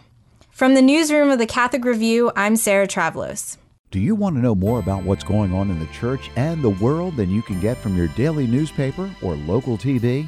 From 0.50 0.74
the 0.74 0.82
newsroom 0.82 1.30
of 1.30 1.38
the 1.38 1.46
Catholic 1.46 1.86
Review, 1.86 2.32
I'm 2.36 2.56
Sarah 2.56 2.88
Travlos. 2.88 3.58
Do 3.92 4.00
you 4.00 4.16
want 4.16 4.38
to 4.38 4.42
know 4.42 4.56
more 4.56 4.80
about 4.80 5.04
what's 5.04 5.24
going 5.24 5.54
on 5.54 5.70
in 5.70 5.78
the 5.78 5.86
church 5.88 6.32
and 6.36 6.64
the 6.64 6.70
world 6.70 7.16
than 7.16 7.30
you 7.30 7.44
can 7.44 7.60
get 7.60 7.78
from 7.78 7.96
your 7.96 8.08
daily 8.10 8.48
newspaper 8.48 9.14
or 9.22 9.36
local 9.36 9.78
TV? 9.78 10.28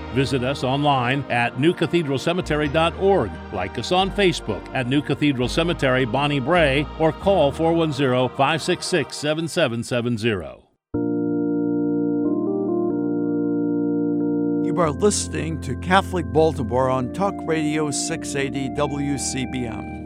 Visit 0.13 0.43
us 0.43 0.63
online 0.63 1.23
at 1.29 1.55
newcathedralcemetery.org. 1.57 3.31
Like 3.53 3.77
us 3.77 3.91
on 3.91 4.11
Facebook 4.11 4.67
at 4.73 4.87
New 4.87 5.01
Cathedral 5.01 5.47
Cemetery 5.47 6.05
Bonnie 6.05 6.39
Bray 6.39 6.85
or 6.99 7.11
call 7.11 7.51
410 7.51 8.29
566 8.35 9.15
7770. 9.15 10.67
You 14.71 14.79
are 14.79 14.91
listening 14.91 15.59
to 15.61 15.75
Catholic 15.77 16.25
Baltimore 16.31 16.89
on 16.89 17.11
Talk 17.11 17.33
Radio 17.45 17.91
680 17.91 18.69
WCBM. 18.69 20.00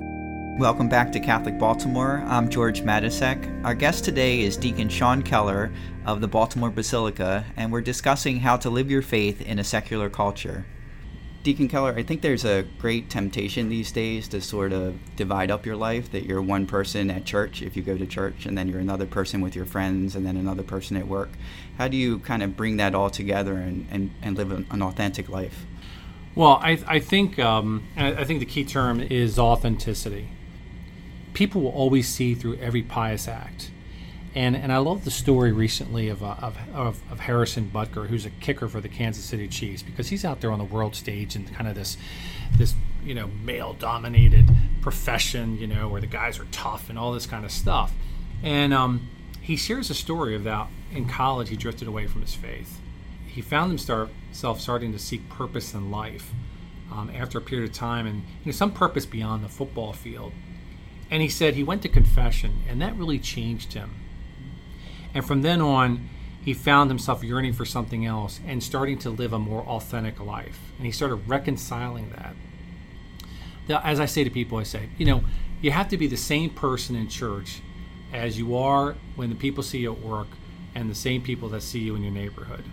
Welcome 0.58 0.88
back 0.88 1.12
to 1.12 1.20
Catholic 1.20 1.60
Baltimore. 1.60 2.24
I'm 2.28 2.50
George 2.50 2.82
Matysek. 2.82 3.66
Our 3.66 3.76
guest 3.76 4.06
today 4.06 4.40
is 4.40 4.56
Deacon 4.56 4.88
Sean 4.88 5.22
Keller 5.22 5.70
of 6.06 6.22
the 6.22 6.30
Baltimore 6.30 6.70
Basilica, 6.70 7.44
and 7.58 7.74
we're 7.74 7.82
discussing 7.82 8.40
how 8.40 8.56
to 8.58 8.70
live 8.70 8.90
your 8.90 9.02
faith 9.02 9.42
in 9.42 9.60
a 9.60 9.66
secular 9.66 10.10
culture. 10.10 10.66
Deacon 11.44 11.68
Keller, 11.68 11.94
I 11.94 12.04
think 12.04 12.22
there's 12.22 12.46
a 12.46 12.64
great 12.80 13.10
temptation 13.10 13.68
these 13.68 13.92
days 13.92 14.30
to 14.30 14.40
sort 14.40 14.72
of 14.72 14.96
divide 15.18 15.52
up 15.52 15.66
your 15.66 15.76
life 15.76 16.10
that 16.14 16.24
you're 16.24 16.42
one 16.42 16.66
person 16.68 17.12
at 17.12 17.26
church 17.26 17.62
if 17.62 17.76
you 17.76 17.84
go 17.84 17.98
to 17.98 18.06
church, 18.06 18.46
and 18.46 18.58
then 18.58 18.70
you're 18.70 18.80
another 18.80 19.06
person 19.06 19.42
with 19.42 19.58
your 19.58 19.66
friends, 19.66 20.16
and 20.16 20.26
then 20.26 20.38
another 20.38 20.64
person 20.64 20.96
at 20.96 21.06
work. 21.06 21.32
How 21.78 21.90
do 21.90 21.98
you 21.98 22.20
kind 22.20 22.42
of 22.42 22.56
bring 22.56 22.78
that 22.78 22.96
all 22.96 23.10
together 23.10 23.56
and, 23.56 23.88
and, 23.92 24.10
and 24.22 24.38
live 24.38 24.54
an, 24.54 24.68
an 24.72 24.82
authentic 24.82 25.28
life? 25.28 25.66
Well, 26.34 26.60
I, 26.62 26.80
I 26.88 27.00
think 27.00 27.40
um, 27.40 27.84
I 27.98 28.24
think 28.24 28.40
the 28.40 28.46
key 28.46 28.64
term 28.64 29.02
is 29.02 29.38
authenticity. 29.38 30.30
People 31.36 31.62
will 31.62 31.72
always 31.72 32.08
see 32.08 32.34
through 32.34 32.58
every 32.58 32.82
pious 32.82 33.28
act 33.28 33.70
and 34.36 34.56
and 34.56 34.72
I 34.72 34.78
love 34.78 35.06
the 35.06 35.12
story 35.12 35.54
recently 35.54 36.10
of, 36.10 36.22
uh, 36.22 36.36
of, 36.42 36.58
of, 36.74 37.02
of, 37.10 37.22
Harrison 37.22 37.72
Butker, 37.74 38.08
who's 38.08 38.26
a 38.26 38.30
kicker 38.30 38.68
for 38.68 38.82
the 38.82 38.90
Kansas 38.90 39.24
City 39.24 39.48
Chiefs, 39.48 39.82
because 39.82 40.10
he's 40.10 40.26
out 40.26 40.42
there 40.42 40.52
on 40.52 40.60
the 40.60 40.66
world 40.66 40.94
stage 40.94 41.38
in 41.38 41.46
kind 41.46 41.70
of 41.70 41.76
this 41.76 41.98
this 42.58 42.76
you 43.04 43.16
know 43.16 43.28
male 43.44 43.74
dominated 43.74 44.46
profession, 44.82 45.58
you 45.58 45.68
know, 45.68 45.88
where 45.88 46.02
the 46.02 46.08
guys 46.08 46.38
are 46.38 46.46
tough 46.52 46.90
and 46.90 47.00
all 47.00 47.14
this 47.14 47.26
kind 47.26 47.46
of 47.46 47.52
stuff. 47.52 47.94
And 48.44 48.74
um, 48.74 49.08
he 49.42 49.56
shares 49.56 49.90
a 49.90 49.96
story 49.96 50.36
about 50.36 50.68
in 50.92 51.08
college 51.08 51.48
he 51.50 51.56
drifted 51.56 51.88
away 51.88 52.06
from 52.06 52.22
his 52.22 52.36
faith. 52.36 52.82
He 53.26 53.42
found 53.42 53.72
himself 53.72 54.60
starting 54.60 54.92
to 54.92 55.00
seek 55.00 55.30
purpose 55.30 55.74
in 55.74 55.92
life 55.92 56.32
um, 56.92 57.10
after 57.16 57.38
a 57.38 57.42
period 57.42 57.70
of 57.70 57.76
time, 57.76 58.06
and 58.06 58.24
you 58.44 58.48
know, 58.48 58.52
some 58.52 58.74
purpose 58.74 59.06
beyond 59.06 59.46
the 59.46 59.50
football 59.50 59.94
field. 59.94 60.34
And 61.10 61.22
he 61.22 61.30
said 61.30 61.54
he 61.54 61.64
went 61.64 61.82
to 61.84 61.90
confession, 61.90 62.64
and 62.68 62.82
that 62.82 62.96
really 62.96 63.20
changed 63.20 63.74
him 63.74 64.06
and 65.16 65.26
from 65.26 65.42
then 65.42 65.62
on, 65.62 66.10
he 66.44 66.54
found 66.54 66.92
himself 66.92 67.24
yearning 67.24 67.54
for 67.54 67.66
something 67.66 68.06
else 68.06 68.42
and 68.46 68.62
starting 68.62 69.00
to 69.00 69.10
live 69.10 69.34
a 69.34 69.40
more 69.40 69.64
authentic 69.64 70.20
life. 70.20 70.60
And 70.78 70.86
he 70.86 70.92
started 70.92 71.16
reconciling 71.28 72.12
that. 72.12 72.36
Now, 73.68 73.82
as 73.84 74.00
I 74.00 74.06
say 74.06 74.24
to 74.26 74.30
people, 74.30 74.60
I 74.60 74.64
say, 74.64 74.90
you 74.98 75.06
know, 75.06 75.24
you 75.62 75.72
have 75.72 75.88
to 75.90 75.98
be 75.98 76.06
the 76.06 76.18
same 76.18 76.52
person 76.52 76.96
in 76.96 77.08
church 77.08 77.62
as 78.14 78.38
you 78.38 78.56
are 78.58 78.96
when 79.16 79.30
the 79.30 79.36
people 79.36 79.64
see 79.64 79.80
you 79.80 79.94
at 79.94 80.00
work 80.00 80.28
and 80.76 80.92
the 80.92 80.96
same 80.96 81.22
people 81.24 81.50
that 81.50 81.64
see 81.64 81.80
you 81.80 81.96
in 81.96 82.04
your 82.04 82.12
neighborhood. 82.12 82.66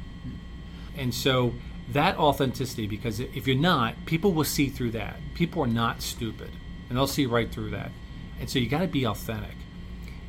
And 0.98 1.14
so 1.14 1.54
that 1.88 2.18
authenticity 2.18 2.86
because 2.88 3.20
if 3.20 3.46
you're 3.46 3.56
not, 3.56 4.04
people 4.04 4.32
will 4.32 4.44
see 4.44 4.68
through 4.68 4.90
that. 4.90 5.16
People 5.34 5.62
are 5.62 5.68
not 5.68 6.02
stupid 6.02 6.50
and 6.88 6.98
they'll 6.98 7.06
see 7.06 7.24
right 7.24 7.50
through 7.50 7.70
that. 7.70 7.92
And 8.40 8.50
so 8.50 8.58
you 8.58 8.68
got 8.68 8.80
to 8.80 8.88
be 8.88 9.06
authentic. 9.06 9.56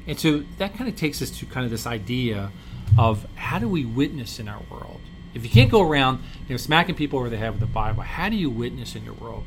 And 0.06 0.20
so 0.20 0.44
that 0.58 0.76
kind 0.76 0.90
of 0.90 0.96
takes 0.96 1.22
us 1.22 1.30
to 1.40 1.46
kind 1.46 1.66
of 1.66 1.72
this 1.72 1.88
idea 1.88 2.52
of 2.98 3.26
how 3.36 3.60
do 3.60 3.68
we 3.68 3.86
witness 3.86 4.40
in 4.40 4.48
our 4.48 4.62
world? 4.70 5.00
If 5.34 5.44
you 5.44 5.50
can't 5.50 5.72
go 5.72 5.82
around, 5.82 6.22
you 6.48 6.54
know, 6.54 6.58
smacking 6.58 6.96
people 6.96 7.20
over 7.20 7.30
the 7.30 7.38
head 7.38 7.52
with 7.52 7.60
the 7.60 7.66
Bible, 7.66 8.04
how 8.04 8.30
do 8.30 8.36
you 8.36 8.50
witness 8.50 8.96
in 8.96 9.04
your 9.04 9.16
world? 9.16 9.46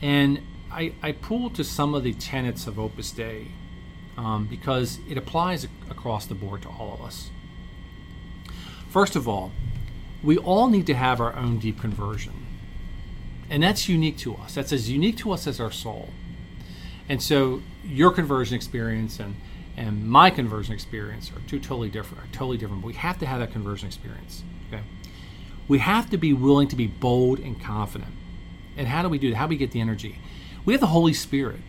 And 0.00 0.40
I, 0.70 0.92
I 1.02 1.12
pulled 1.12 1.54
to 1.56 1.64
some 1.64 1.94
of 1.94 2.02
the 2.02 2.14
tenets 2.14 2.66
of 2.66 2.78
Opus 2.78 3.10
Dei 3.10 3.48
um, 4.16 4.46
because 4.46 4.98
it 5.08 5.18
applies 5.18 5.64
across 5.90 6.26
the 6.26 6.34
board 6.34 6.62
to 6.62 6.68
all 6.68 6.94
of 6.94 7.02
us. 7.02 7.30
First 8.88 9.16
of 9.16 9.28
all, 9.28 9.52
we 10.22 10.38
all 10.38 10.68
need 10.68 10.86
to 10.86 10.94
have 10.94 11.20
our 11.20 11.36
own 11.36 11.58
deep 11.58 11.80
conversion. 11.80 12.46
And 13.50 13.62
that's 13.62 13.88
unique 13.88 14.16
to 14.18 14.34
us. 14.36 14.54
That's 14.54 14.72
as 14.72 14.90
unique 14.90 15.18
to 15.18 15.32
us 15.32 15.46
as 15.46 15.60
our 15.60 15.70
soul. 15.70 16.08
And 17.08 17.22
so 17.22 17.62
your 17.84 18.10
conversion 18.10 18.56
experience 18.56 19.20
and, 19.20 19.36
and 19.76 20.08
my 20.08 20.30
conversion 20.30 20.74
experience 20.74 21.30
are 21.30 21.40
two 21.48 21.58
totally 21.58 21.88
different, 21.88 22.24
are 22.24 22.32
totally 22.32 22.56
different. 22.56 22.82
But 22.82 22.88
we 22.88 22.94
have 22.94 23.18
to 23.18 23.26
have 23.26 23.40
that 23.40 23.52
conversion 23.52 23.86
experience. 23.86 24.42
Okay. 24.68 24.82
We 25.68 25.78
have 25.78 26.10
to 26.10 26.16
be 26.16 26.32
willing 26.32 26.68
to 26.68 26.76
be 26.76 26.86
bold 26.86 27.38
and 27.38 27.60
confident. 27.60 28.12
And 28.76 28.88
how 28.88 29.02
do 29.02 29.08
we 29.08 29.18
do 29.18 29.30
that? 29.30 29.36
How 29.36 29.46
do 29.46 29.50
we 29.50 29.56
get 29.56 29.70
the 29.70 29.80
energy? 29.80 30.18
We 30.64 30.74
have 30.74 30.80
the 30.80 30.88
Holy 30.88 31.12
Spirit. 31.12 31.60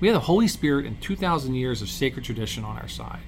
We 0.00 0.08
have 0.08 0.14
the 0.14 0.20
Holy 0.20 0.48
Spirit 0.48 0.86
and 0.86 1.00
2,000 1.00 1.54
years 1.54 1.82
of 1.82 1.88
sacred 1.88 2.24
tradition 2.24 2.64
on 2.64 2.76
our 2.76 2.88
side. 2.88 3.20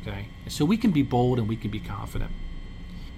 Okay? 0.00 0.28
So 0.48 0.64
we 0.64 0.76
can 0.76 0.90
be 0.90 1.02
bold 1.02 1.38
and 1.38 1.48
we 1.48 1.56
can 1.56 1.70
be 1.70 1.80
confident. 1.80 2.30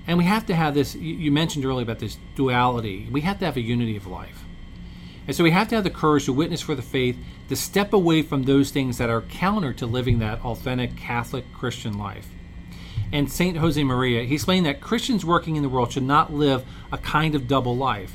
And 0.06 0.18
we 0.18 0.24
have 0.24 0.46
to 0.46 0.54
have 0.54 0.74
this, 0.74 0.94
you 0.94 1.32
mentioned 1.32 1.64
earlier 1.64 1.82
about 1.82 1.98
this 1.98 2.16
duality. 2.36 3.08
We 3.10 3.22
have 3.22 3.40
to 3.40 3.44
have 3.44 3.56
a 3.56 3.60
unity 3.60 3.96
of 3.96 4.06
life. 4.06 4.44
And 5.26 5.34
so 5.34 5.42
we 5.42 5.50
have 5.50 5.68
to 5.68 5.74
have 5.74 5.84
the 5.84 5.90
courage 5.90 6.26
to 6.26 6.32
witness 6.32 6.60
for 6.60 6.74
the 6.74 6.82
faith, 6.82 7.16
to 7.48 7.56
step 7.56 7.92
away 7.92 8.22
from 8.22 8.44
those 8.44 8.70
things 8.70 8.98
that 8.98 9.10
are 9.10 9.22
counter 9.22 9.72
to 9.74 9.86
living 9.86 10.20
that 10.20 10.44
authentic 10.44 10.96
Catholic 10.96 11.44
Christian 11.52 11.98
life. 11.98 12.28
And 13.12 13.30
St. 13.30 13.56
Josemaria, 13.56 14.26
he 14.26 14.34
explained 14.34 14.66
that 14.66 14.80
Christians 14.80 15.24
working 15.24 15.56
in 15.56 15.62
the 15.62 15.68
world 15.68 15.92
should 15.92 16.02
not 16.02 16.32
live 16.32 16.64
a 16.92 16.98
kind 16.98 17.34
of 17.34 17.48
double 17.48 17.76
life. 17.76 18.14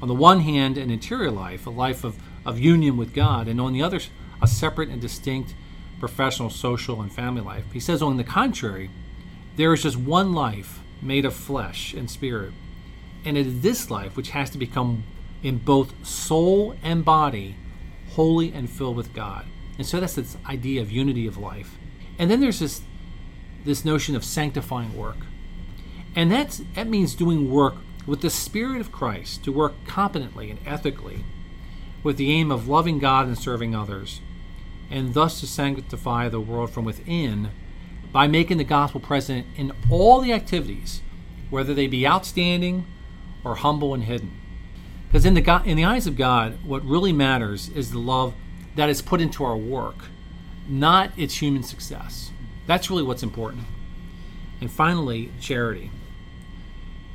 On 0.00 0.08
the 0.08 0.14
one 0.14 0.40
hand, 0.40 0.78
an 0.78 0.90
interior 0.90 1.30
life, 1.30 1.66
a 1.66 1.70
life 1.70 2.04
of, 2.04 2.16
of 2.44 2.58
union 2.58 2.96
with 2.96 3.14
God, 3.14 3.46
and 3.46 3.60
on 3.60 3.72
the 3.72 3.82
other, 3.82 4.00
a 4.40 4.48
separate 4.48 4.88
and 4.88 5.00
distinct 5.00 5.54
professional, 6.00 6.50
social, 6.50 7.00
and 7.00 7.12
family 7.12 7.40
life. 7.40 7.64
He 7.72 7.78
says, 7.78 8.02
on 8.02 8.16
the 8.16 8.24
contrary, 8.24 8.90
there 9.54 9.72
is 9.72 9.84
just 9.84 9.96
one 9.96 10.32
life 10.32 10.80
made 11.00 11.24
of 11.24 11.34
flesh 11.34 11.94
and 11.94 12.10
spirit. 12.10 12.52
And 13.24 13.38
it 13.38 13.46
is 13.46 13.60
this 13.60 13.88
life 13.90 14.16
which 14.16 14.30
has 14.30 14.50
to 14.50 14.58
become 14.58 15.04
in 15.42 15.58
both 15.58 16.06
soul 16.06 16.76
and 16.82 17.04
body 17.04 17.56
holy 18.10 18.52
and 18.52 18.68
filled 18.68 18.96
with 18.96 19.12
God. 19.12 19.46
And 19.78 19.86
so 19.86 20.00
that's 20.00 20.14
this 20.14 20.36
idea 20.46 20.80
of 20.80 20.92
unity 20.92 21.26
of 21.26 21.38
life. 21.38 21.78
And 22.18 22.30
then 22.30 22.40
there's 22.40 22.60
this 22.60 22.82
this 23.64 23.84
notion 23.84 24.16
of 24.16 24.24
sanctifying 24.24 24.96
work. 24.96 25.18
And 26.14 26.30
that's 26.30 26.62
that 26.74 26.88
means 26.88 27.14
doing 27.14 27.50
work 27.50 27.74
with 28.06 28.20
the 28.20 28.30
spirit 28.30 28.80
of 28.80 28.92
Christ, 28.92 29.44
to 29.44 29.52
work 29.52 29.74
competently 29.86 30.50
and 30.50 30.58
ethically 30.66 31.24
with 32.02 32.16
the 32.16 32.32
aim 32.32 32.50
of 32.50 32.68
loving 32.68 32.98
God 32.98 33.28
and 33.28 33.38
serving 33.38 33.76
others, 33.76 34.20
and 34.90 35.14
thus 35.14 35.38
to 35.40 35.46
sanctify 35.46 36.28
the 36.28 36.40
world 36.40 36.70
from 36.70 36.84
within 36.84 37.50
by 38.10 38.26
making 38.26 38.58
the 38.58 38.64
gospel 38.64 39.00
present 39.00 39.46
in 39.56 39.72
all 39.88 40.20
the 40.20 40.32
activities, 40.32 41.00
whether 41.48 41.72
they 41.72 41.86
be 41.86 42.06
outstanding 42.06 42.84
or 43.44 43.54
humble 43.54 43.94
and 43.94 44.04
hidden. 44.04 44.41
Because 45.12 45.26
in 45.26 45.34
the, 45.34 45.42
God, 45.42 45.66
in 45.66 45.76
the 45.76 45.84
eyes 45.84 46.06
of 46.06 46.16
God, 46.16 46.64
what 46.64 46.82
really 46.86 47.12
matters 47.12 47.68
is 47.68 47.90
the 47.90 47.98
love 47.98 48.32
that 48.76 48.88
is 48.88 49.02
put 49.02 49.20
into 49.20 49.44
our 49.44 49.58
work, 49.58 50.06
not 50.66 51.10
its 51.18 51.42
human 51.42 51.62
success. 51.62 52.30
That's 52.66 52.88
really 52.88 53.02
what's 53.02 53.22
important. 53.22 53.64
And 54.62 54.70
finally, 54.70 55.30
charity. 55.38 55.90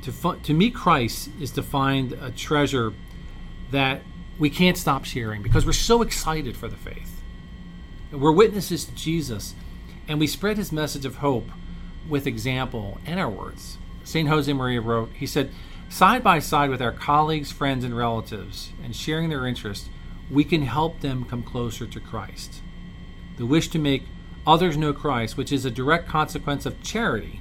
To, 0.02 0.12
fu- 0.12 0.36
to 0.36 0.54
meet 0.54 0.76
Christ 0.76 1.30
is 1.40 1.50
to 1.52 1.62
find 1.62 2.12
a 2.12 2.30
treasure 2.30 2.92
that 3.72 4.02
we 4.38 4.48
can't 4.48 4.76
stop 4.76 5.04
sharing 5.04 5.42
because 5.42 5.66
we're 5.66 5.72
so 5.72 6.00
excited 6.00 6.56
for 6.56 6.68
the 6.68 6.76
faith. 6.76 7.20
We're 8.12 8.30
witnesses 8.30 8.84
to 8.84 8.94
Jesus 8.94 9.56
and 10.06 10.20
we 10.20 10.28
spread 10.28 10.56
his 10.56 10.70
message 10.70 11.04
of 11.04 11.16
hope 11.16 11.48
with 12.08 12.28
example 12.28 12.98
and 13.04 13.18
our 13.18 13.28
words. 13.28 13.76
St. 14.04 14.28
Josemaria 14.28 14.82
wrote, 14.82 15.10
he 15.14 15.26
said, 15.26 15.50
Side 15.88 16.22
by 16.22 16.38
side 16.38 16.68
with 16.68 16.82
our 16.82 16.92
colleagues, 16.92 17.50
friends, 17.50 17.82
and 17.82 17.96
relatives, 17.96 18.72
and 18.84 18.94
sharing 18.94 19.30
their 19.30 19.46
interests, 19.46 19.88
we 20.30 20.44
can 20.44 20.62
help 20.62 21.00
them 21.00 21.24
come 21.24 21.42
closer 21.42 21.86
to 21.86 21.98
Christ. 22.00 22.60
The 23.38 23.46
wish 23.46 23.68
to 23.68 23.78
make 23.78 24.02
others 24.46 24.76
know 24.76 24.92
Christ, 24.92 25.36
which 25.36 25.50
is 25.50 25.64
a 25.64 25.70
direct 25.70 26.06
consequence 26.06 26.66
of 26.66 26.82
charity, 26.82 27.40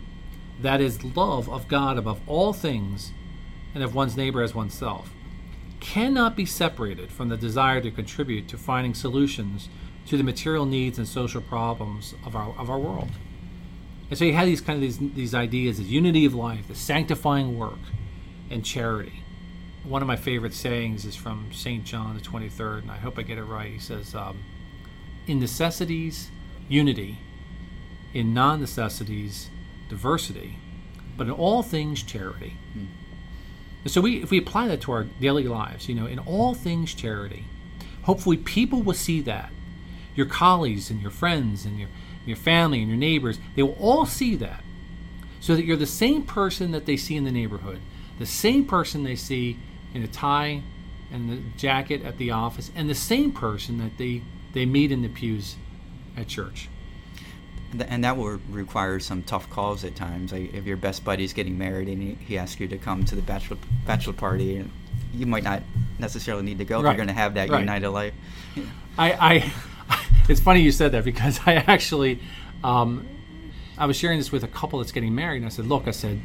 that 0.62 0.80
is, 0.80 1.04
love 1.16 1.50
of 1.50 1.68
God 1.68 1.98
above 1.98 2.22
all 2.26 2.54
things 2.54 3.12
and 3.76 3.84
of 3.84 3.94
one's 3.94 4.18
neighbor 4.18 4.42
as 4.42 4.56
oneself, 4.56 5.12
cannot 5.80 6.36
be 6.36 6.46
separated 6.46 7.12
from 7.12 7.30
the 7.30 7.38
desire 7.38 7.82
to 7.82 7.92
contribute 7.92 8.48
to 8.48 8.58
finding 8.58 8.94
solutions 8.94 9.68
to 10.08 10.18
the 10.18 10.24
material 10.24 10.66
needs 10.66 10.98
and 10.98 11.08
social 11.08 11.42
problems 11.42 12.16
of 12.26 12.36
our 12.36 12.56
of 12.58 12.70
our 12.70 12.80
world. 12.80 13.10
And 14.10 14.18
so 14.18 14.24
you 14.26 14.34
have 14.34 14.48
these 14.48 14.62
kind 14.62 14.78
of 14.78 14.82
these 14.82 14.98
these 14.98 15.36
ideas 15.36 15.80
of 15.80 15.88
unity 15.88 16.26
of 16.26 16.34
life, 16.34 16.68
the 16.68 16.76
sanctifying 16.76 17.60
work, 17.60 17.80
and 18.50 18.64
charity. 18.64 19.24
One 19.84 20.02
of 20.02 20.08
my 20.08 20.16
favorite 20.16 20.54
sayings 20.54 21.06
is 21.06 21.16
from 21.16 21.52
Saint 21.54 21.86
John 21.86 22.16
the 22.16 22.22
Twenty 22.22 22.50
Third, 22.50 22.84
and 22.84 22.92
I 22.92 22.98
hope 22.98 23.18
I 23.18 23.22
get 23.22 23.38
it 23.38 23.44
right. 23.44 23.72
He 23.72 23.80
says, 23.80 24.14
um, 24.14 24.40
"In 25.28 25.40
necessities, 25.40 26.30
unity; 26.68 27.20
in 28.14 28.34
non-necessities, 28.34 29.50
diversity; 29.90 30.58
but 31.16 31.28
in 31.28 31.34
all 31.34 31.64
things, 31.64 32.04
charity." 32.04 32.56
Hmm. 32.74 32.86
And 33.84 33.92
so 33.92 34.02
we, 34.02 34.22
if 34.22 34.32
we 34.32 34.38
apply 34.38 34.68
that 34.68 34.82
to 34.82 34.92
our 34.92 35.04
daily 35.04 35.48
lives, 35.48 35.88
you 35.88 35.96
know, 35.96 36.08
in 36.08 36.20
all 36.20 36.54
things, 36.54 36.94
charity. 36.94 37.46
Hopefully, 38.04 38.38
people 38.38 38.82
will 38.82 38.94
see 38.94 39.22
that 39.22 39.52
your 40.16 40.26
colleagues 40.26 40.90
and 40.90 41.02
your 41.02 41.12
friends 41.12 41.64
and 41.64 41.80
your, 41.80 41.90
your 42.26 42.36
family 42.36 42.80
and 42.80 42.90
your 42.90 42.98
neighbors, 42.98 43.40
they 43.56 43.64
will 43.64 43.78
all 43.80 44.06
see 44.06 44.36
that. 44.36 44.64
So 45.40 45.56
that 45.56 45.64
you're 45.64 45.78
the 45.78 45.86
same 45.86 46.24
person 46.24 46.72
that 46.72 46.86
they 46.86 46.98
see 46.98 47.16
in 47.16 47.24
the 47.24 47.32
neighborhood, 47.32 47.80
the 48.20 48.26
same 48.26 48.66
person 48.66 49.04
they 49.04 49.16
see 49.16 49.58
in 49.94 50.04
a 50.04 50.08
tie 50.08 50.62
and 51.12 51.30
the 51.30 51.42
jacket 51.58 52.04
at 52.04 52.18
the 52.18 52.32
office, 52.32 52.72
and 52.76 52.90
the 52.90 52.96
same 52.96 53.32
person 53.32 53.78
that 53.78 53.98
they, 53.98 54.22
they 54.54 54.66
meet 54.66 54.92
in 54.92 55.02
the 55.02 55.08
pews 55.08 55.56
at 56.18 56.28
church. 56.28 56.68
And 57.80 58.04
that 58.04 58.18
will 58.18 58.40
require 58.50 59.00
some 59.00 59.24
tough 59.24 59.50
calls 59.50 59.84
at 59.84 59.96
times. 59.96 60.32
Like 60.32 60.54
if 60.54 60.66
your 60.66 60.78
best 60.78 61.04
buddy 61.04 61.24
is 61.24 61.34
getting 61.34 61.58
married 61.58 61.88
and 61.90 62.18
he 62.18 62.38
asks 62.38 62.60
you 62.60 62.68
to 62.70 62.78
come 62.78 63.04
to 63.06 63.16
the 63.16 63.22
bachelor 63.22 63.58
bachelor 63.86 64.14
party, 64.14 64.66
you 65.14 65.26
might 65.26 65.44
not 65.44 65.64
necessarily 66.00 66.44
need 66.44 66.58
to 66.60 66.66
go 66.66 66.80
if 66.80 66.84
you're 66.84 66.96
going 66.96 67.08
to 67.08 67.14
have 67.14 67.34
that 67.34 67.50
right. 67.50 67.60
united 67.60 67.90
life. 67.90 68.14
I, 68.98 69.12
I 69.12 69.54
it's 70.30 70.42
funny 70.42 70.62
you 70.62 70.72
said 70.72 70.92
that 70.94 71.04
because 71.04 71.40
I 71.46 71.56
actually, 71.56 72.20
um, 72.64 73.08
I 73.78 73.86
was 73.86 73.96
sharing 73.96 74.18
this 74.18 74.32
with 74.32 74.44
a 74.44 74.48
couple 74.48 74.80
that's 74.80 74.92
getting 74.92 75.14
married, 75.14 75.38
and 75.38 75.46
I 75.46 75.50
said, 75.50 75.68
look, 75.68 75.88
I 75.88 75.92
said, 75.92 76.20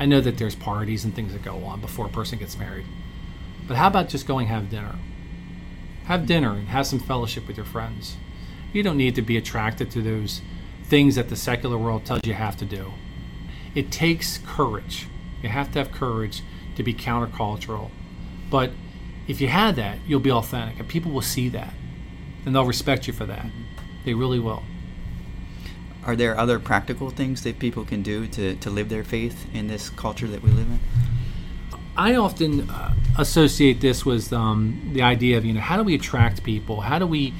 I 0.00 0.06
know 0.06 0.20
that 0.20 0.36
there's 0.38 0.56
parties 0.56 1.04
and 1.04 1.14
things 1.14 1.32
that 1.32 1.42
go 1.42 1.62
on 1.64 1.80
before 1.80 2.06
a 2.06 2.08
person 2.08 2.40
gets 2.40 2.58
married, 2.58 2.86
but 3.68 3.76
how 3.76 3.86
about 3.86 4.08
just 4.08 4.26
going 4.26 4.48
have 4.48 4.70
dinner? 4.70 4.96
Have 6.06 6.26
dinner 6.26 6.50
and 6.50 6.68
have 6.68 6.88
some 6.88 6.98
fellowship 6.98 7.46
with 7.46 7.56
your 7.56 7.66
friends. 7.66 8.16
You 8.72 8.82
don't 8.82 8.96
need 8.96 9.14
to 9.14 9.22
be 9.22 9.36
attracted 9.36 9.92
to 9.92 10.02
those 10.02 10.40
things 10.82 11.14
that 11.14 11.28
the 11.28 11.36
secular 11.36 11.78
world 11.78 12.04
tells 12.04 12.24
you 12.24 12.34
have 12.34 12.56
to 12.56 12.64
do. 12.64 12.92
It 13.76 13.92
takes 13.92 14.38
courage. 14.38 15.06
You 15.42 15.50
have 15.50 15.70
to 15.72 15.78
have 15.78 15.92
courage 15.92 16.42
to 16.74 16.82
be 16.82 16.94
countercultural. 16.94 17.90
But 18.50 18.72
if 19.28 19.40
you 19.40 19.46
had 19.46 19.76
that, 19.76 19.98
you'll 20.04 20.18
be 20.18 20.32
authentic, 20.32 20.80
and 20.80 20.88
people 20.88 21.12
will 21.12 21.22
see 21.22 21.48
that 21.50 21.74
and 22.44 22.54
they'll 22.54 22.66
respect 22.66 23.06
you 23.06 23.12
for 23.12 23.26
that. 23.26 23.46
They 24.04 24.14
really 24.14 24.38
will. 24.38 24.62
Are 26.04 26.16
there 26.16 26.38
other 26.38 26.58
practical 26.58 27.10
things 27.10 27.42
that 27.42 27.58
people 27.58 27.84
can 27.84 28.02
do 28.02 28.26
to, 28.28 28.56
to 28.56 28.70
live 28.70 28.88
their 28.88 29.04
faith 29.04 29.46
in 29.54 29.68
this 29.68 29.90
culture 29.90 30.26
that 30.26 30.42
we 30.42 30.50
live 30.50 30.66
in? 30.68 30.80
I 31.96 32.14
often 32.14 32.70
uh, 32.70 32.94
associate 33.18 33.80
this 33.80 34.06
with 34.06 34.32
um, 34.32 34.90
the 34.94 35.02
idea 35.02 35.36
of, 35.36 35.44
you 35.44 35.52
know, 35.52 35.60
how 35.60 35.76
do 35.76 35.82
we 35.82 35.94
attract 35.94 36.42
people? 36.42 36.80
How 36.80 36.98
do 36.98 37.06
we 37.06 37.34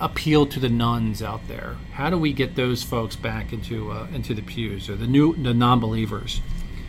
appeal 0.00 0.46
to 0.46 0.60
the 0.60 0.68
nones 0.68 1.22
out 1.22 1.46
there? 1.48 1.76
How 1.92 2.08
do 2.08 2.18
we 2.18 2.32
get 2.32 2.54
those 2.54 2.82
folks 2.82 3.16
back 3.16 3.52
into 3.52 3.90
uh, 3.90 4.06
into 4.12 4.34
the 4.34 4.42
pews 4.42 4.88
or 4.88 4.96
the 4.96 5.06
new 5.06 5.34
the 5.36 5.52
non-believers? 5.52 6.40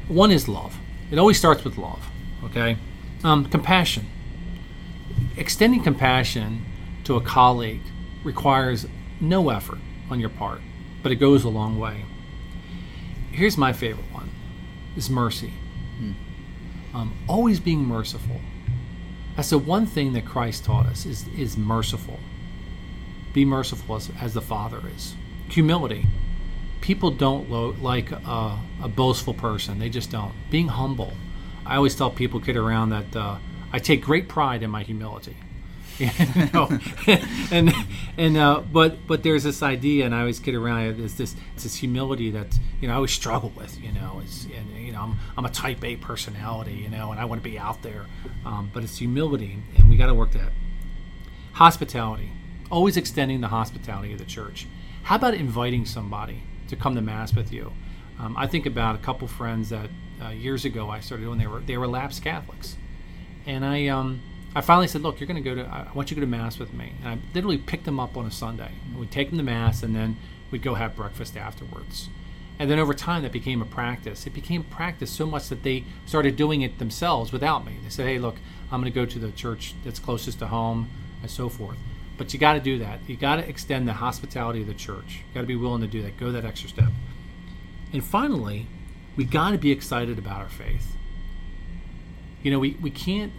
One 0.08 0.32
is 0.32 0.48
love. 0.48 0.78
It 1.12 1.20
always 1.20 1.38
starts 1.38 1.64
with 1.64 1.78
love. 1.78 2.10
Okay, 2.46 2.78
um, 3.24 3.46
compassion. 3.46 4.06
Extending 5.36 5.84
compassion 5.84 6.66
to 7.04 7.16
a 7.16 7.22
colleague 7.22 7.82
requires 8.24 8.86
no 9.20 9.50
effort 9.50 9.80
on 10.10 10.20
your 10.20 10.30
part, 10.30 10.62
but 11.04 11.12
it 11.12 11.16
goes 11.16 11.44
a 11.44 11.50
long 11.50 11.80
way. 11.80 12.06
Here's 13.32 13.58
my 13.58 13.74
favorite 13.74 14.12
one 14.12 14.32
is 14.96 15.10
mercy. 15.10 15.54
Hmm. 16.00 16.12
um, 16.94 17.14
always 17.28 17.60
being 17.60 17.86
merciful. 17.86 18.42
That's 19.36 19.52
the 19.52 19.60
one 19.60 19.86
thing 19.86 20.14
that 20.14 20.26
Christ 20.26 20.66
taught 20.66 20.88
us 20.88 21.06
is, 21.06 21.28
is 21.38 21.56
merciful. 21.56 22.20
Be 23.34 23.46
merciful 23.46 23.96
as, 23.96 24.10
as 24.20 24.34
the 24.34 24.42
Father 24.42 24.82
is. 24.96 25.14
Humility. 25.50 26.08
People 26.82 27.12
don't 27.12 27.50
lo- 27.50 27.76
like 27.80 28.12
a, 28.12 28.58
a, 28.82 28.88
boastful 28.88 29.36
person. 29.36 29.78
They 29.78 29.90
just 29.90 30.10
don't. 30.10 30.34
Being 30.50 30.70
humble. 30.70 31.14
I 31.66 31.76
always 31.76 31.96
tell 31.96 32.10
people 32.10 32.40
kid 32.40 32.56
around 32.58 32.90
that 32.90 33.16
uh, 33.16 33.38
I 33.72 33.78
take 33.78 34.02
great 34.02 34.28
pride 34.28 34.64
in 34.64 34.72
my 34.72 34.82
humility. 34.82 35.38
you 36.36 36.50
know? 36.54 36.80
and 37.52 37.74
and 38.18 38.38
uh, 38.38 38.62
but 38.72 39.08
but 39.08 39.24
there's 39.24 39.44
this 39.44 39.64
idea, 39.64 40.06
and 40.06 40.14
I 40.14 40.20
always 40.22 40.40
kid 40.40 40.56
around. 40.56 40.98
There's 41.00 41.16
this 41.16 41.36
it's 41.56 41.64
this 41.64 41.76
humility 41.76 42.32
that 42.32 42.58
you 42.82 42.88
know 42.88 42.94
I 42.94 42.98
always 42.98 43.12
struggle 43.12 43.52
with. 43.56 43.80
You 43.82 43.92
know, 43.94 44.22
it's 44.24 44.46
and 44.46 44.86
you 44.86 44.92
know 44.92 45.02
I'm 45.02 45.20
I'm 45.38 45.46
a 45.46 45.50
Type 45.50 45.84
A 45.84 45.96
personality. 45.96 46.74
You 46.74 46.90
know, 46.90 47.12
and 47.12 47.20
I 47.20 47.26
want 47.26 47.42
to 47.44 47.50
be 47.50 47.58
out 47.58 47.82
there, 47.82 48.06
um, 48.46 48.70
but 48.74 48.84
it's 48.84 48.98
humility, 48.98 49.58
and 49.78 49.90
we 49.90 49.98
got 49.98 50.08
to 50.08 50.14
work 50.14 50.32
that. 50.34 50.52
Hospitality, 51.54 52.32
always 52.70 52.98
extending 52.98 53.42
the 53.42 53.48
hospitality 53.48 54.14
of 54.14 54.20
the 54.20 54.26
church. 54.26 54.68
How 55.04 55.16
about 55.16 55.34
inviting 55.34 55.86
somebody 55.86 56.44
to 56.68 56.76
come 56.76 56.94
to 56.96 57.02
mass 57.02 57.34
with 57.34 57.52
you? 57.52 57.72
Um, 58.20 58.36
I 58.38 58.46
think 58.46 58.66
about 58.66 58.96
a 58.96 59.00
couple 59.00 59.28
friends 59.28 59.70
that 59.70 59.90
uh, 60.24 60.30
years 60.30 60.66
ago 60.66 60.90
I 60.90 61.00
started 61.00 61.28
when 61.28 61.38
they 61.38 61.48
were 61.48 61.60
they 61.62 61.78
were 61.78 61.88
lapsed 61.88 62.24
Catholics, 62.24 62.78
and 63.46 63.66
I 63.66 63.88
um, 63.88 64.22
I 64.56 64.62
finally 64.62 64.88
said, 64.88 65.02
"Look, 65.02 65.20
you're 65.20 65.28
going 65.28 65.42
to 65.44 65.50
go 65.50 65.56
to. 65.56 65.68
I 65.68 65.88
want 65.94 66.10
you 66.10 66.16
to 66.16 66.22
go 66.22 66.26
to 66.26 66.32
mass 66.32 66.58
with 66.58 66.74
me." 66.74 66.94
And 67.04 67.10
I 67.10 67.18
literally 67.34 67.58
picked 67.58 67.86
them 67.86 68.00
up 68.00 68.18
on 68.18 68.26
a 68.26 68.32
Sunday. 68.32 68.72
We'd 68.98 69.12
take 69.12 69.30
them 69.30 69.38
to 69.38 69.44
mass, 69.44 69.84
and 69.84 69.96
then 69.96 70.18
we'd 70.52 70.64
go 70.64 70.76
have 70.76 70.96
breakfast 70.96 71.38
afterwards. 71.38 72.10
And 72.60 72.72
then 72.72 72.80
over 72.80 72.94
time, 72.96 73.22
that 73.22 73.32
became 73.32 73.62
a 73.62 73.66
practice. 73.66 74.26
It 74.26 74.34
became 74.34 74.64
practice 74.64 75.12
so 75.12 75.28
much 75.28 75.50
that 75.50 75.62
they 75.62 75.84
started 76.08 76.36
doing 76.36 76.62
it 76.62 76.80
themselves 76.80 77.32
without 77.32 77.66
me. 77.66 77.78
They 77.84 77.90
said, 77.90 78.08
"Hey, 78.08 78.18
look, 78.18 78.38
I'm 78.72 78.82
going 78.82 78.92
to 78.92 78.96
go 78.96 79.06
to 79.06 79.20
the 79.20 79.32
church 79.32 79.76
that's 79.84 80.00
closest 80.00 80.40
to 80.40 80.48
home, 80.48 80.90
and 81.22 81.30
so 81.30 81.50
forth." 81.50 81.78
But 82.18 82.34
you 82.34 82.40
got 82.40 82.54
to 82.54 82.60
do 82.60 82.80
that. 82.80 83.02
You 83.06 83.16
got 83.16 83.36
to 83.36 83.48
extend 83.48 83.88
the 83.88 83.94
hospitality 83.94 84.62
of 84.62 84.68
the 84.68 84.74
church. 84.74 85.20
You 85.28 85.34
got 85.36 85.42
to 85.42 85.48
be 85.48 85.56
willing 85.56 85.82
to 85.82 85.88
do 85.88 86.02
that. 86.02 86.18
Go 86.18 86.32
that 86.32 86.46
extra 86.46 86.70
step. 86.70 86.90
And 87.94 88.04
finally, 88.04 88.66
we 89.16 89.24
got 89.24 89.52
to 89.52 89.58
be 89.60 89.72
excited 89.72 90.18
about 90.18 90.42
our 90.42 90.50
faith. 90.50 90.96
You 92.42 92.52
know, 92.52 92.60
we, 92.60 92.72
we 92.82 92.90
can't 92.90 93.34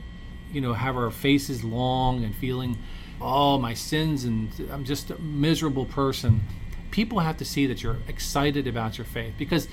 you 0.52 0.60
know, 0.60 0.72
have 0.72 0.96
our 0.96 1.10
faces 1.10 1.64
long 1.64 2.24
and 2.24 2.34
feeling, 2.34 2.78
oh, 3.20 3.58
my 3.58 3.74
sins, 3.74 4.24
and 4.24 4.50
I'm 4.72 4.84
just 4.84 5.10
a 5.10 5.18
miserable 5.18 5.84
person. 5.84 6.42
People 6.90 7.20
have 7.20 7.36
to 7.38 7.44
see 7.44 7.66
that 7.66 7.82
you're 7.82 7.98
excited 8.06 8.66
about 8.66 8.98
your 8.98 9.04
faith 9.04 9.34
because 9.38 9.68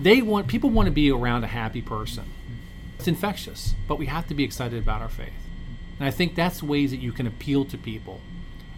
they 0.00 0.22
want 0.22 0.46
people 0.46 0.70
want 0.70 0.86
to 0.86 0.92
be 0.92 1.10
around 1.10 1.44
a 1.44 1.48
happy 1.48 1.82
person. 1.82 2.24
It's 2.98 3.08
infectious, 3.08 3.74
but 3.88 3.98
we 3.98 4.06
have 4.06 4.26
to 4.28 4.34
be 4.34 4.44
excited 4.44 4.82
about 4.82 5.02
our 5.02 5.08
faith. 5.08 5.32
And 5.98 6.06
I 6.06 6.10
think 6.10 6.34
that's 6.34 6.62
ways 6.62 6.90
that 6.90 6.98
you 6.98 7.12
can 7.12 7.26
appeal 7.26 7.64
to 7.66 7.76
people 7.76 8.20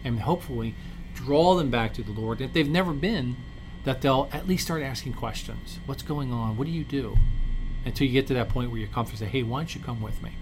and 0.04 0.20
hopefully 0.20 0.74
draw 1.14 1.54
them 1.54 1.70
back 1.70 1.94
to 1.94 2.02
the 2.02 2.12
Lord. 2.12 2.40
If 2.40 2.52
they've 2.52 2.68
never 2.68 2.92
been, 2.92 3.36
that 3.84 4.00
they'll 4.00 4.28
at 4.32 4.46
least 4.46 4.64
start 4.64 4.82
asking 4.82 5.14
questions. 5.14 5.78
What's 5.86 6.02
going 6.02 6.32
on? 6.32 6.56
What 6.56 6.66
do 6.66 6.72
you 6.72 6.84
do? 6.84 7.16
Until 7.84 8.06
you 8.06 8.12
get 8.12 8.26
to 8.28 8.34
that 8.34 8.48
point 8.48 8.70
where 8.70 8.78
you're 8.78 8.88
comfortable, 8.88 9.18
say, 9.18 9.26
hey, 9.26 9.42
why 9.42 9.60
don't 9.60 9.74
you 9.74 9.80
come 9.80 10.00
with 10.00 10.22
me? 10.22 10.32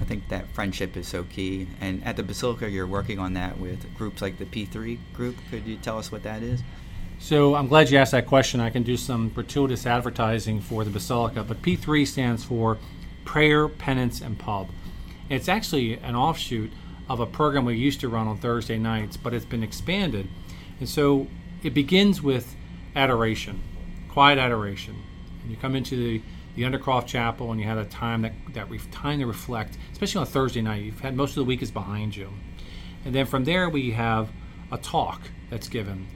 I 0.00 0.04
think 0.04 0.28
that 0.28 0.48
friendship 0.48 0.96
is 0.96 1.06
so 1.08 1.24
key. 1.24 1.68
And 1.80 2.04
at 2.04 2.16
the 2.16 2.22
Basilica, 2.22 2.68
you're 2.68 2.86
working 2.86 3.18
on 3.18 3.34
that 3.34 3.58
with 3.58 3.94
groups 3.94 4.22
like 4.22 4.38
the 4.38 4.44
P3 4.44 4.98
group. 5.12 5.36
Could 5.50 5.66
you 5.66 5.76
tell 5.76 5.98
us 5.98 6.10
what 6.10 6.22
that 6.24 6.42
is? 6.42 6.62
So 7.18 7.54
I'm 7.54 7.68
glad 7.68 7.90
you 7.90 7.98
asked 7.98 8.12
that 8.12 8.26
question. 8.26 8.60
I 8.60 8.70
can 8.70 8.82
do 8.82 8.96
some 8.96 9.28
gratuitous 9.30 9.86
advertising 9.86 10.60
for 10.60 10.84
the 10.84 10.90
Basilica, 10.90 11.44
but 11.44 11.62
P3 11.62 12.06
stands 12.06 12.44
for 12.44 12.78
Prayer, 13.24 13.68
Penance, 13.68 14.20
and 14.20 14.38
Pub. 14.38 14.68
It's 15.30 15.48
actually 15.48 15.94
an 15.94 16.14
offshoot 16.14 16.72
of 17.08 17.20
a 17.20 17.26
program 17.26 17.64
we 17.64 17.76
used 17.76 18.00
to 18.00 18.08
run 18.08 18.26
on 18.26 18.38
Thursday 18.38 18.78
nights, 18.78 19.16
but 19.16 19.32
it's 19.32 19.44
been 19.44 19.62
expanded. 19.62 20.28
And 20.80 20.88
so 20.88 21.28
it 21.62 21.72
begins 21.72 22.20
with 22.20 22.54
adoration, 22.96 23.62
quiet 24.10 24.38
adoration. 24.38 24.96
And 25.42 25.50
you 25.50 25.56
come 25.56 25.76
into 25.76 25.96
the 25.96 26.22
the 26.54 26.62
Undercroft 26.62 27.06
Chapel 27.06 27.50
and 27.50 27.60
you 27.60 27.66
had 27.66 27.78
a 27.78 27.84
time 27.84 28.22
that 28.22 28.32
that 28.52 28.70
re- 28.70 28.80
time 28.90 29.18
to 29.18 29.26
reflect, 29.26 29.76
especially 29.92 30.20
on 30.20 30.26
Thursday 30.26 30.62
night. 30.62 30.82
You've 30.82 31.00
had 31.00 31.16
most 31.16 31.30
of 31.30 31.36
the 31.36 31.44
week 31.44 31.62
is 31.62 31.70
behind 31.70 32.16
you, 32.16 32.30
and 33.04 33.14
then 33.14 33.26
from 33.26 33.44
there 33.44 33.68
we 33.68 33.92
have 33.92 34.30
a 34.70 34.78
talk 34.78 35.20
that's 35.50 35.68
given 35.68 36.06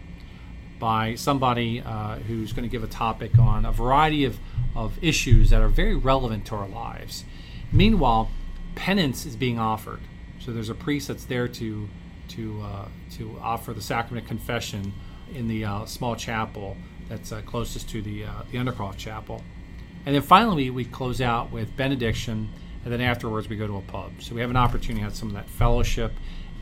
by 0.79 1.14
somebody 1.14 1.83
uh, 1.85 2.16
who's 2.16 2.53
going 2.53 2.62
to 2.62 2.70
give 2.70 2.85
a 2.85 2.88
topic 2.88 3.37
on 3.38 3.64
a 3.64 3.72
variety 3.72 4.24
of, 4.24 4.38
of 4.77 5.03
issues 5.03 5.51
that 5.51 5.61
are 5.61 5.68
very 5.68 5.96
relevant 5.96 6.46
to 6.46 6.55
our 6.55 6.68
lives. 6.68 7.24
Meanwhile, 7.72 8.31
penance 8.74 9.27
is 9.27 9.37
being 9.37 9.59
offered. 9.59 10.01
So 10.38 10.53
there's 10.53 10.70
a 10.70 10.74
priest 10.74 11.09
that's 11.09 11.24
there 11.24 11.48
to 11.48 11.88
to 12.29 12.62
uh, 12.62 12.88
to 13.12 13.38
offer 13.42 13.72
the 13.72 13.83
sacrament 13.83 14.24
of 14.24 14.29
confession 14.29 14.92
in 15.35 15.48
the 15.48 15.64
uh, 15.64 15.85
small 15.85 16.14
chapel 16.14 16.77
that's 17.09 17.33
uh, 17.33 17.40
closest 17.42 17.88
to 17.90 18.03
the 18.03 18.24
uh, 18.24 18.42
the 18.51 18.59
Undercroft 18.59 18.96
Chapel. 18.98 19.42
And 20.09 20.14
then 20.14 20.23
finally, 20.23 20.71
we 20.71 20.87
close 20.87 21.21
out 21.21 21.53
with 21.53 21.77
benediction, 21.77 22.49
and 22.83 22.90
then 22.90 23.03
afterwards, 23.03 23.47
we 23.47 23.57
go 23.57 23.66
to 23.66 23.77
a 23.77 23.83
pub. 23.83 24.11
So 24.21 24.35
we 24.35 24.40
have 24.40 24.49
an 24.49 24.57
opportunity 24.57 25.01
to 25.01 25.05
have 25.05 25.14
some 25.14 25.29
of 25.29 25.35
that 25.35 25.51
fellowship 25.51 26.12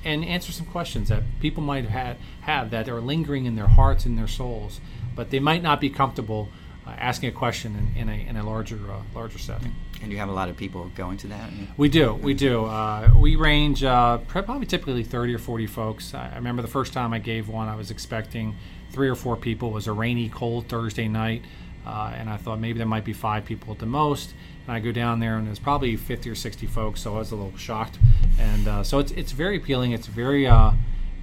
and 0.04 0.24
answer 0.24 0.50
some 0.50 0.66
questions 0.66 1.11
that 1.11 1.22
people 1.38 1.62
might 1.62 1.85
have, 1.85 2.16
have 2.40 2.70
that 2.70 2.88
are 2.88 3.00
lingering 3.00 3.44
in 3.44 3.54
their 3.54 3.68
hearts 3.68 4.04
and 4.04 4.18
their 4.18 4.26
souls, 4.26 4.80
but 5.14 5.30
they 5.30 5.38
might 5.38 5.62
not 5.62 5.80
be 5.80 5.88
comfortable 5.88 6.48
uh, 6.88 6.90
asking 6.98 7.28
a 7.28 7.32
question 7.32 7.92
in, 7.94 8.02
in, 8.02 8.09
a, 8.09 8.28
in 8.30 8.37
a 8.37 8.44
larger 8.44 8.80
uh, 8.90 9.02
larger 9.14 9.38
setting. 9.38 9.72
And 10.02 10.11
you 10.11 10.18
have 10.18 10.28
a 10.28 10.32
lot 10.32 10.48
of 10.48 10.56
people 10.56 10.90
going 10.96 11.16
to 11.18 11.28
that. 11.28 11.48
We 11.76 11.88
do, 11.88 12.14
we 12.14 12.35
do. 12.35 12.64
Uh, 12.64 13.12
we 13.16 13.37
range 13.37 13.85
uh, 13.85 14.18
probably 14.26 14.66
typically 14.66 15.04
thirty 15.04 15.32
or 15.32 15.38
forty 15.38 15.68
folks. 15.68 16.14
I, 16.14 16.30
I 16.32 16.35
remember 16.35 16.62
the 16.62 16.68
first 16.68 16.92
time 16.92 17.12
I 17.12 17.20
gave 17.20 17.48
one, 17.48 17.68
I 17.68 17.76
was 17.76 17.92
expecting 17.92 18.56
three 18.90 19.09
or 19.09 19.14
four 19.14 19.37
people. 19.37 19.68
It 19.68 19.74
was 19.74 19.87
a 19.87 19.92
rainy, 19.92 20.28
cold 20.28 20.66
Thursday 20.66 21.06
night. 21.06 21.44
Uh, 21.87 22.12
and 22.16 22.29
I 22.29 22.37
thought 22.37 22.59
maybe 22.59 22.79
there 22.79 22.87
might 22.87 23.05
be 23.05 23.12
five 23.12 23.44
people 23.44 23.72
at 23.72 23.79
the 23.79 23.87
most. 23.87 24.35
And 24.66 24.75
I 24.75 24.81
go 24.81 24.90
down 24.90 25.20
there, 25.20 25.37
and 25.37 25.46
there's 25.46 25.61
probably 25.61 25.96
50 25.96 26.29
or 26.29 26.35
60 26.35 26.66
folks, 26.66 27.01
so 27.03 27.14
I 27.14 27.18
was 27.18 27.31
a 27.31 27.37
little 27.37 27.57
shocked. 27.57 27.99
And 28.38 28.66
uh, 28.66 28.83
so 28.83 28.99
it's, 28.99 29.12
it's 29.12 29.33
very 29.33 29.57
appealing. 29.57 29.92
It's 29.92 30.09
very 30.09 30.46
uh, 30.46 30.72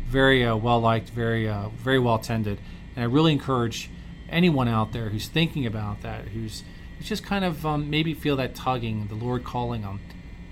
very 0.07 0.45
uh, 0.45 0.55
well 0.55 0.79
liked, 0.79 1.09
very 1.09 1.49
uh, 1.49 1.69
very 1.69 1.99
well 1.99 2.15
attended. 2.15 2.59
And 2.95 3.03
I 3.03 3.07
really 3.07 3.33
encourage 3.33 3.89
anyone 4.29 4.67
out 4.67 4.93
there 4.93 5.09
who's 5.09 5.27
thinking 5.27 5.65
about 5.65 6.01
that, 6.01 6.29
who's, 6.29 6.63
who's 6.97 7.07
just 7.07 7.25
kind 7.25 7.43
of 7.43 7.65
um, 7.65 7.89
maybe 7.89 8.13
feel 8.13 8.35
that 8.37 8.55
tugging, 8.55 9.07
the 9.07 9.15
Lord 9.15 9.43
calling 9.43 9.81
them, 9.81 9.99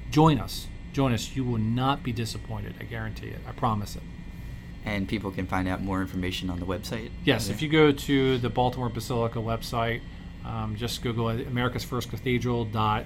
join 0.09 0.39
us. 0.39 0.67
Join 0.91 1.13
us. 1.13 1.35
You 1.35 1.45
will 1.45 1.57
not 1.57 2.03
be 2.03 2.11
disappointed. 2.11 2.75
I 2.79 2.83
guarantee 2.83 3.27
it. 3.27 3.39
I 3.47 3.53
promise 3.53 3.95
it 3.95 4.03
and 4.85 5.07
people 5.07 5.31
can 5.31 5.45
find 5.45 5.67
out 5.67 5.81
more 5.81 6.01
information 6.01 6.49
on 6.49 6.59
the 6.59 6.65
website. 6.65 7.11
Yes, 7.23 7.49
if 7.49 7.61
you 7.61 7.69
go 7.69 7.91
to 7.91 8.37
the 8.37 8.49
Baltimore 8.49 8.89
Basilica 8.89 9.39
website, 9.39 10.01
um, 10.45 10.75
just 10.75 11.01
Google 11.01 11.29
America's 11.29 11.83
First 11.83 12.09
Cathedral.org 12.09 13.05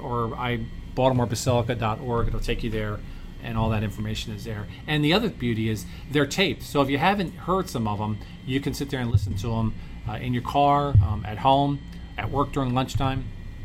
or 0.00 0.34
I 0.36 0.66
BaltimoreBasilica.org. 0.94 2.28
It'll 2.28 2.40
take 2.40 2.62
you 2.62 2.70
there, 2.70 2.98
and 3.42 3.58
all 3.58 3.70
that 3.70 3.82
information 3.82 4.32
is 4.32 4.44
there. 4.44 4.66
And 4.86 5.04
the 5.04 5.12
other 5.12 5.28
beauty 5.28 5.68
is 5.68 5.86
they're 6.10 6.26
taped, 6.26 6.62
so 6.62 6.82
if 6.82 6.88
you 6.88 6.98
haven't 6.98 7.34
heard 7.34 7.68
some 7.68 7.86
of 7.86 7.98
them, 7.98 8.18
you 8.46 8.60
can 8.60 8.74
sit 8.74 8.90
there 8.90 9.00
and 9.00 9.10
listen 9.10 9.34
to 9.36 9.48
them 9.48 9.74
uh, 10.08 10.14
in 10.14 10.34
your 10.34 10.42
car, 10.42 10.94
um, 11.04 11.24
at 11.26 11.38
home, 11.38 11.80
at 12.18 12.30
work 12.30 12.52
during 12.52 12.74
lunchtime. 12.74 13.24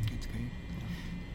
That's 0.10 0.26
great. 0.26 0.46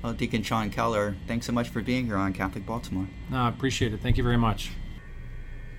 Well, 0.03 0.13
Deacon 0.13 0.43
Sean 0.43 0.71
Keller, 0.71 1.17
thanks 1.27 1.47
so 1.47 1.53
much 1.53 1.69
for 1.69 1.81
being 1.81 2.07
here 2.07 2.17
on 2.17 2.33
Catholic 2.33 2.67
Baltimore. 2.67 3.09
No, 3.31 3.39
I 3.39 3.49
appreciate 3.49 3.93
it. 3.93 4.01
Thank 4.01 4.17
you 4.17 4.25
very 4.25 4.39
much. 4.39 4.71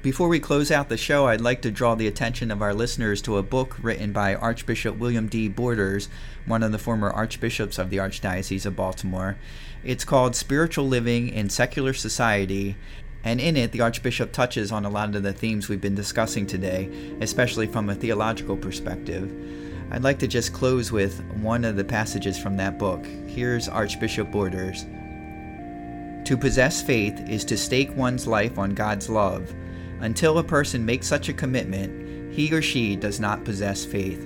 Before 0.06 0.28
we 0.28 0.39
close 0.39 0.70
out 0.70 0.88
the 0.88 0.98
show, 0.98 1.26
I'd 1.26 1.41
like 1.41 1.63
to 1.63 1.72
draw 1.72 1.96
the 1.96 2.06
attention 2.06 2.52
of 2.52 2.62
our 2.62 2.76
listeners 2.76 3.24
to 3.24 3.38
a 3.38 3.41
book 3.41 3.76
written 3.82 4.12
by 4.12 4.36
Archbishop 4.36 5.00
William 5.00 5.26
D. 5.28 5.48
Borders, 5.48 6.10
one 6.46 6.62
of 6.62 6.72
the 6.72 6.78
former 6.78 7.10
archbishops 7.10 7.80
of 7.80 7.89
the 7.89 7.98
Archdiocese 7.98 8.68
of 8.68 8.76
Baltimore. 8.76 9.36
It's 9.84 10.06
called 10.06 10.36
Spiritual 10.36 10.88
Living 10.88 11.30
in 11.30 11.50
Secular 11.50 11.96
Society, 11.96 12.76
and 13.24 13.41
in 13.41 13.58
it, 13.58 13.72
the 13.72 13.82
Archbishop 13.82 14.32
touches 14.32 14.72
on 14.72 14.86
a 14.86 14.91
lot 14.91 15.15
of 15.15 15.24
the 15.24 15.34
themes 15.34 15.70
we've 15.70 15.82
been 15.82 15.96
discussing 15.96 16.46
today, 16.46 16.88
especially 17.20 17.65
from 17.65 17.89
a 17.89 17.96
theological 17.96 18.58
perspective. 18.58 19.34
I'd 19.89 20.04
like 20.04 20.20
to 20.20 20.28
just 20.28 20.54
close 20.54 20.91
with 20.91 21.20
one 21.41 21.65
of 21.65 21.78
the 21.78 21.84
passages 21.84 22.38
from 22.38 22.58
that 22.58 22.78
book. 22.78 23.04
Here's 23.26 23.68
Archbishop 23.68 24.32
Borders. 24.32 24.86
To 26.26 26.38
possess 26.38 26.80
faith 26.80 27.28
is 27.28 27.44
to 27.46 27.58
stake 27.58 27.89
one's 27.96 28.28
life 28.28 28.60
on 28.60 28.76
God's 28.76 29.10
love 29.10 29.52
until 30.02 30.38
a 30.38 30.44
person 30.44 30.86
makes 30.86 31.08
such 31.08 31.30
a 31.30 31.34
commitment, 31.34 32.34
he 32.34 32.54
or 32.54 32.62
she 32.62 32.96
does 32.96 33.20
not 33.20 33.44
possess 33.44 33.86
faith. 33.86 34.22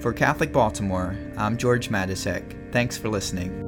For 0.00 0.12
Catholic 0.12 0.52
Baltimore, 0.52 1.16
I'm 1.36 1.56
George 1.56 1.90
Matysek. 1.90 2.72
Thanks 2.72 2.96
for 2.96 3.08
listening. 3.08 3.66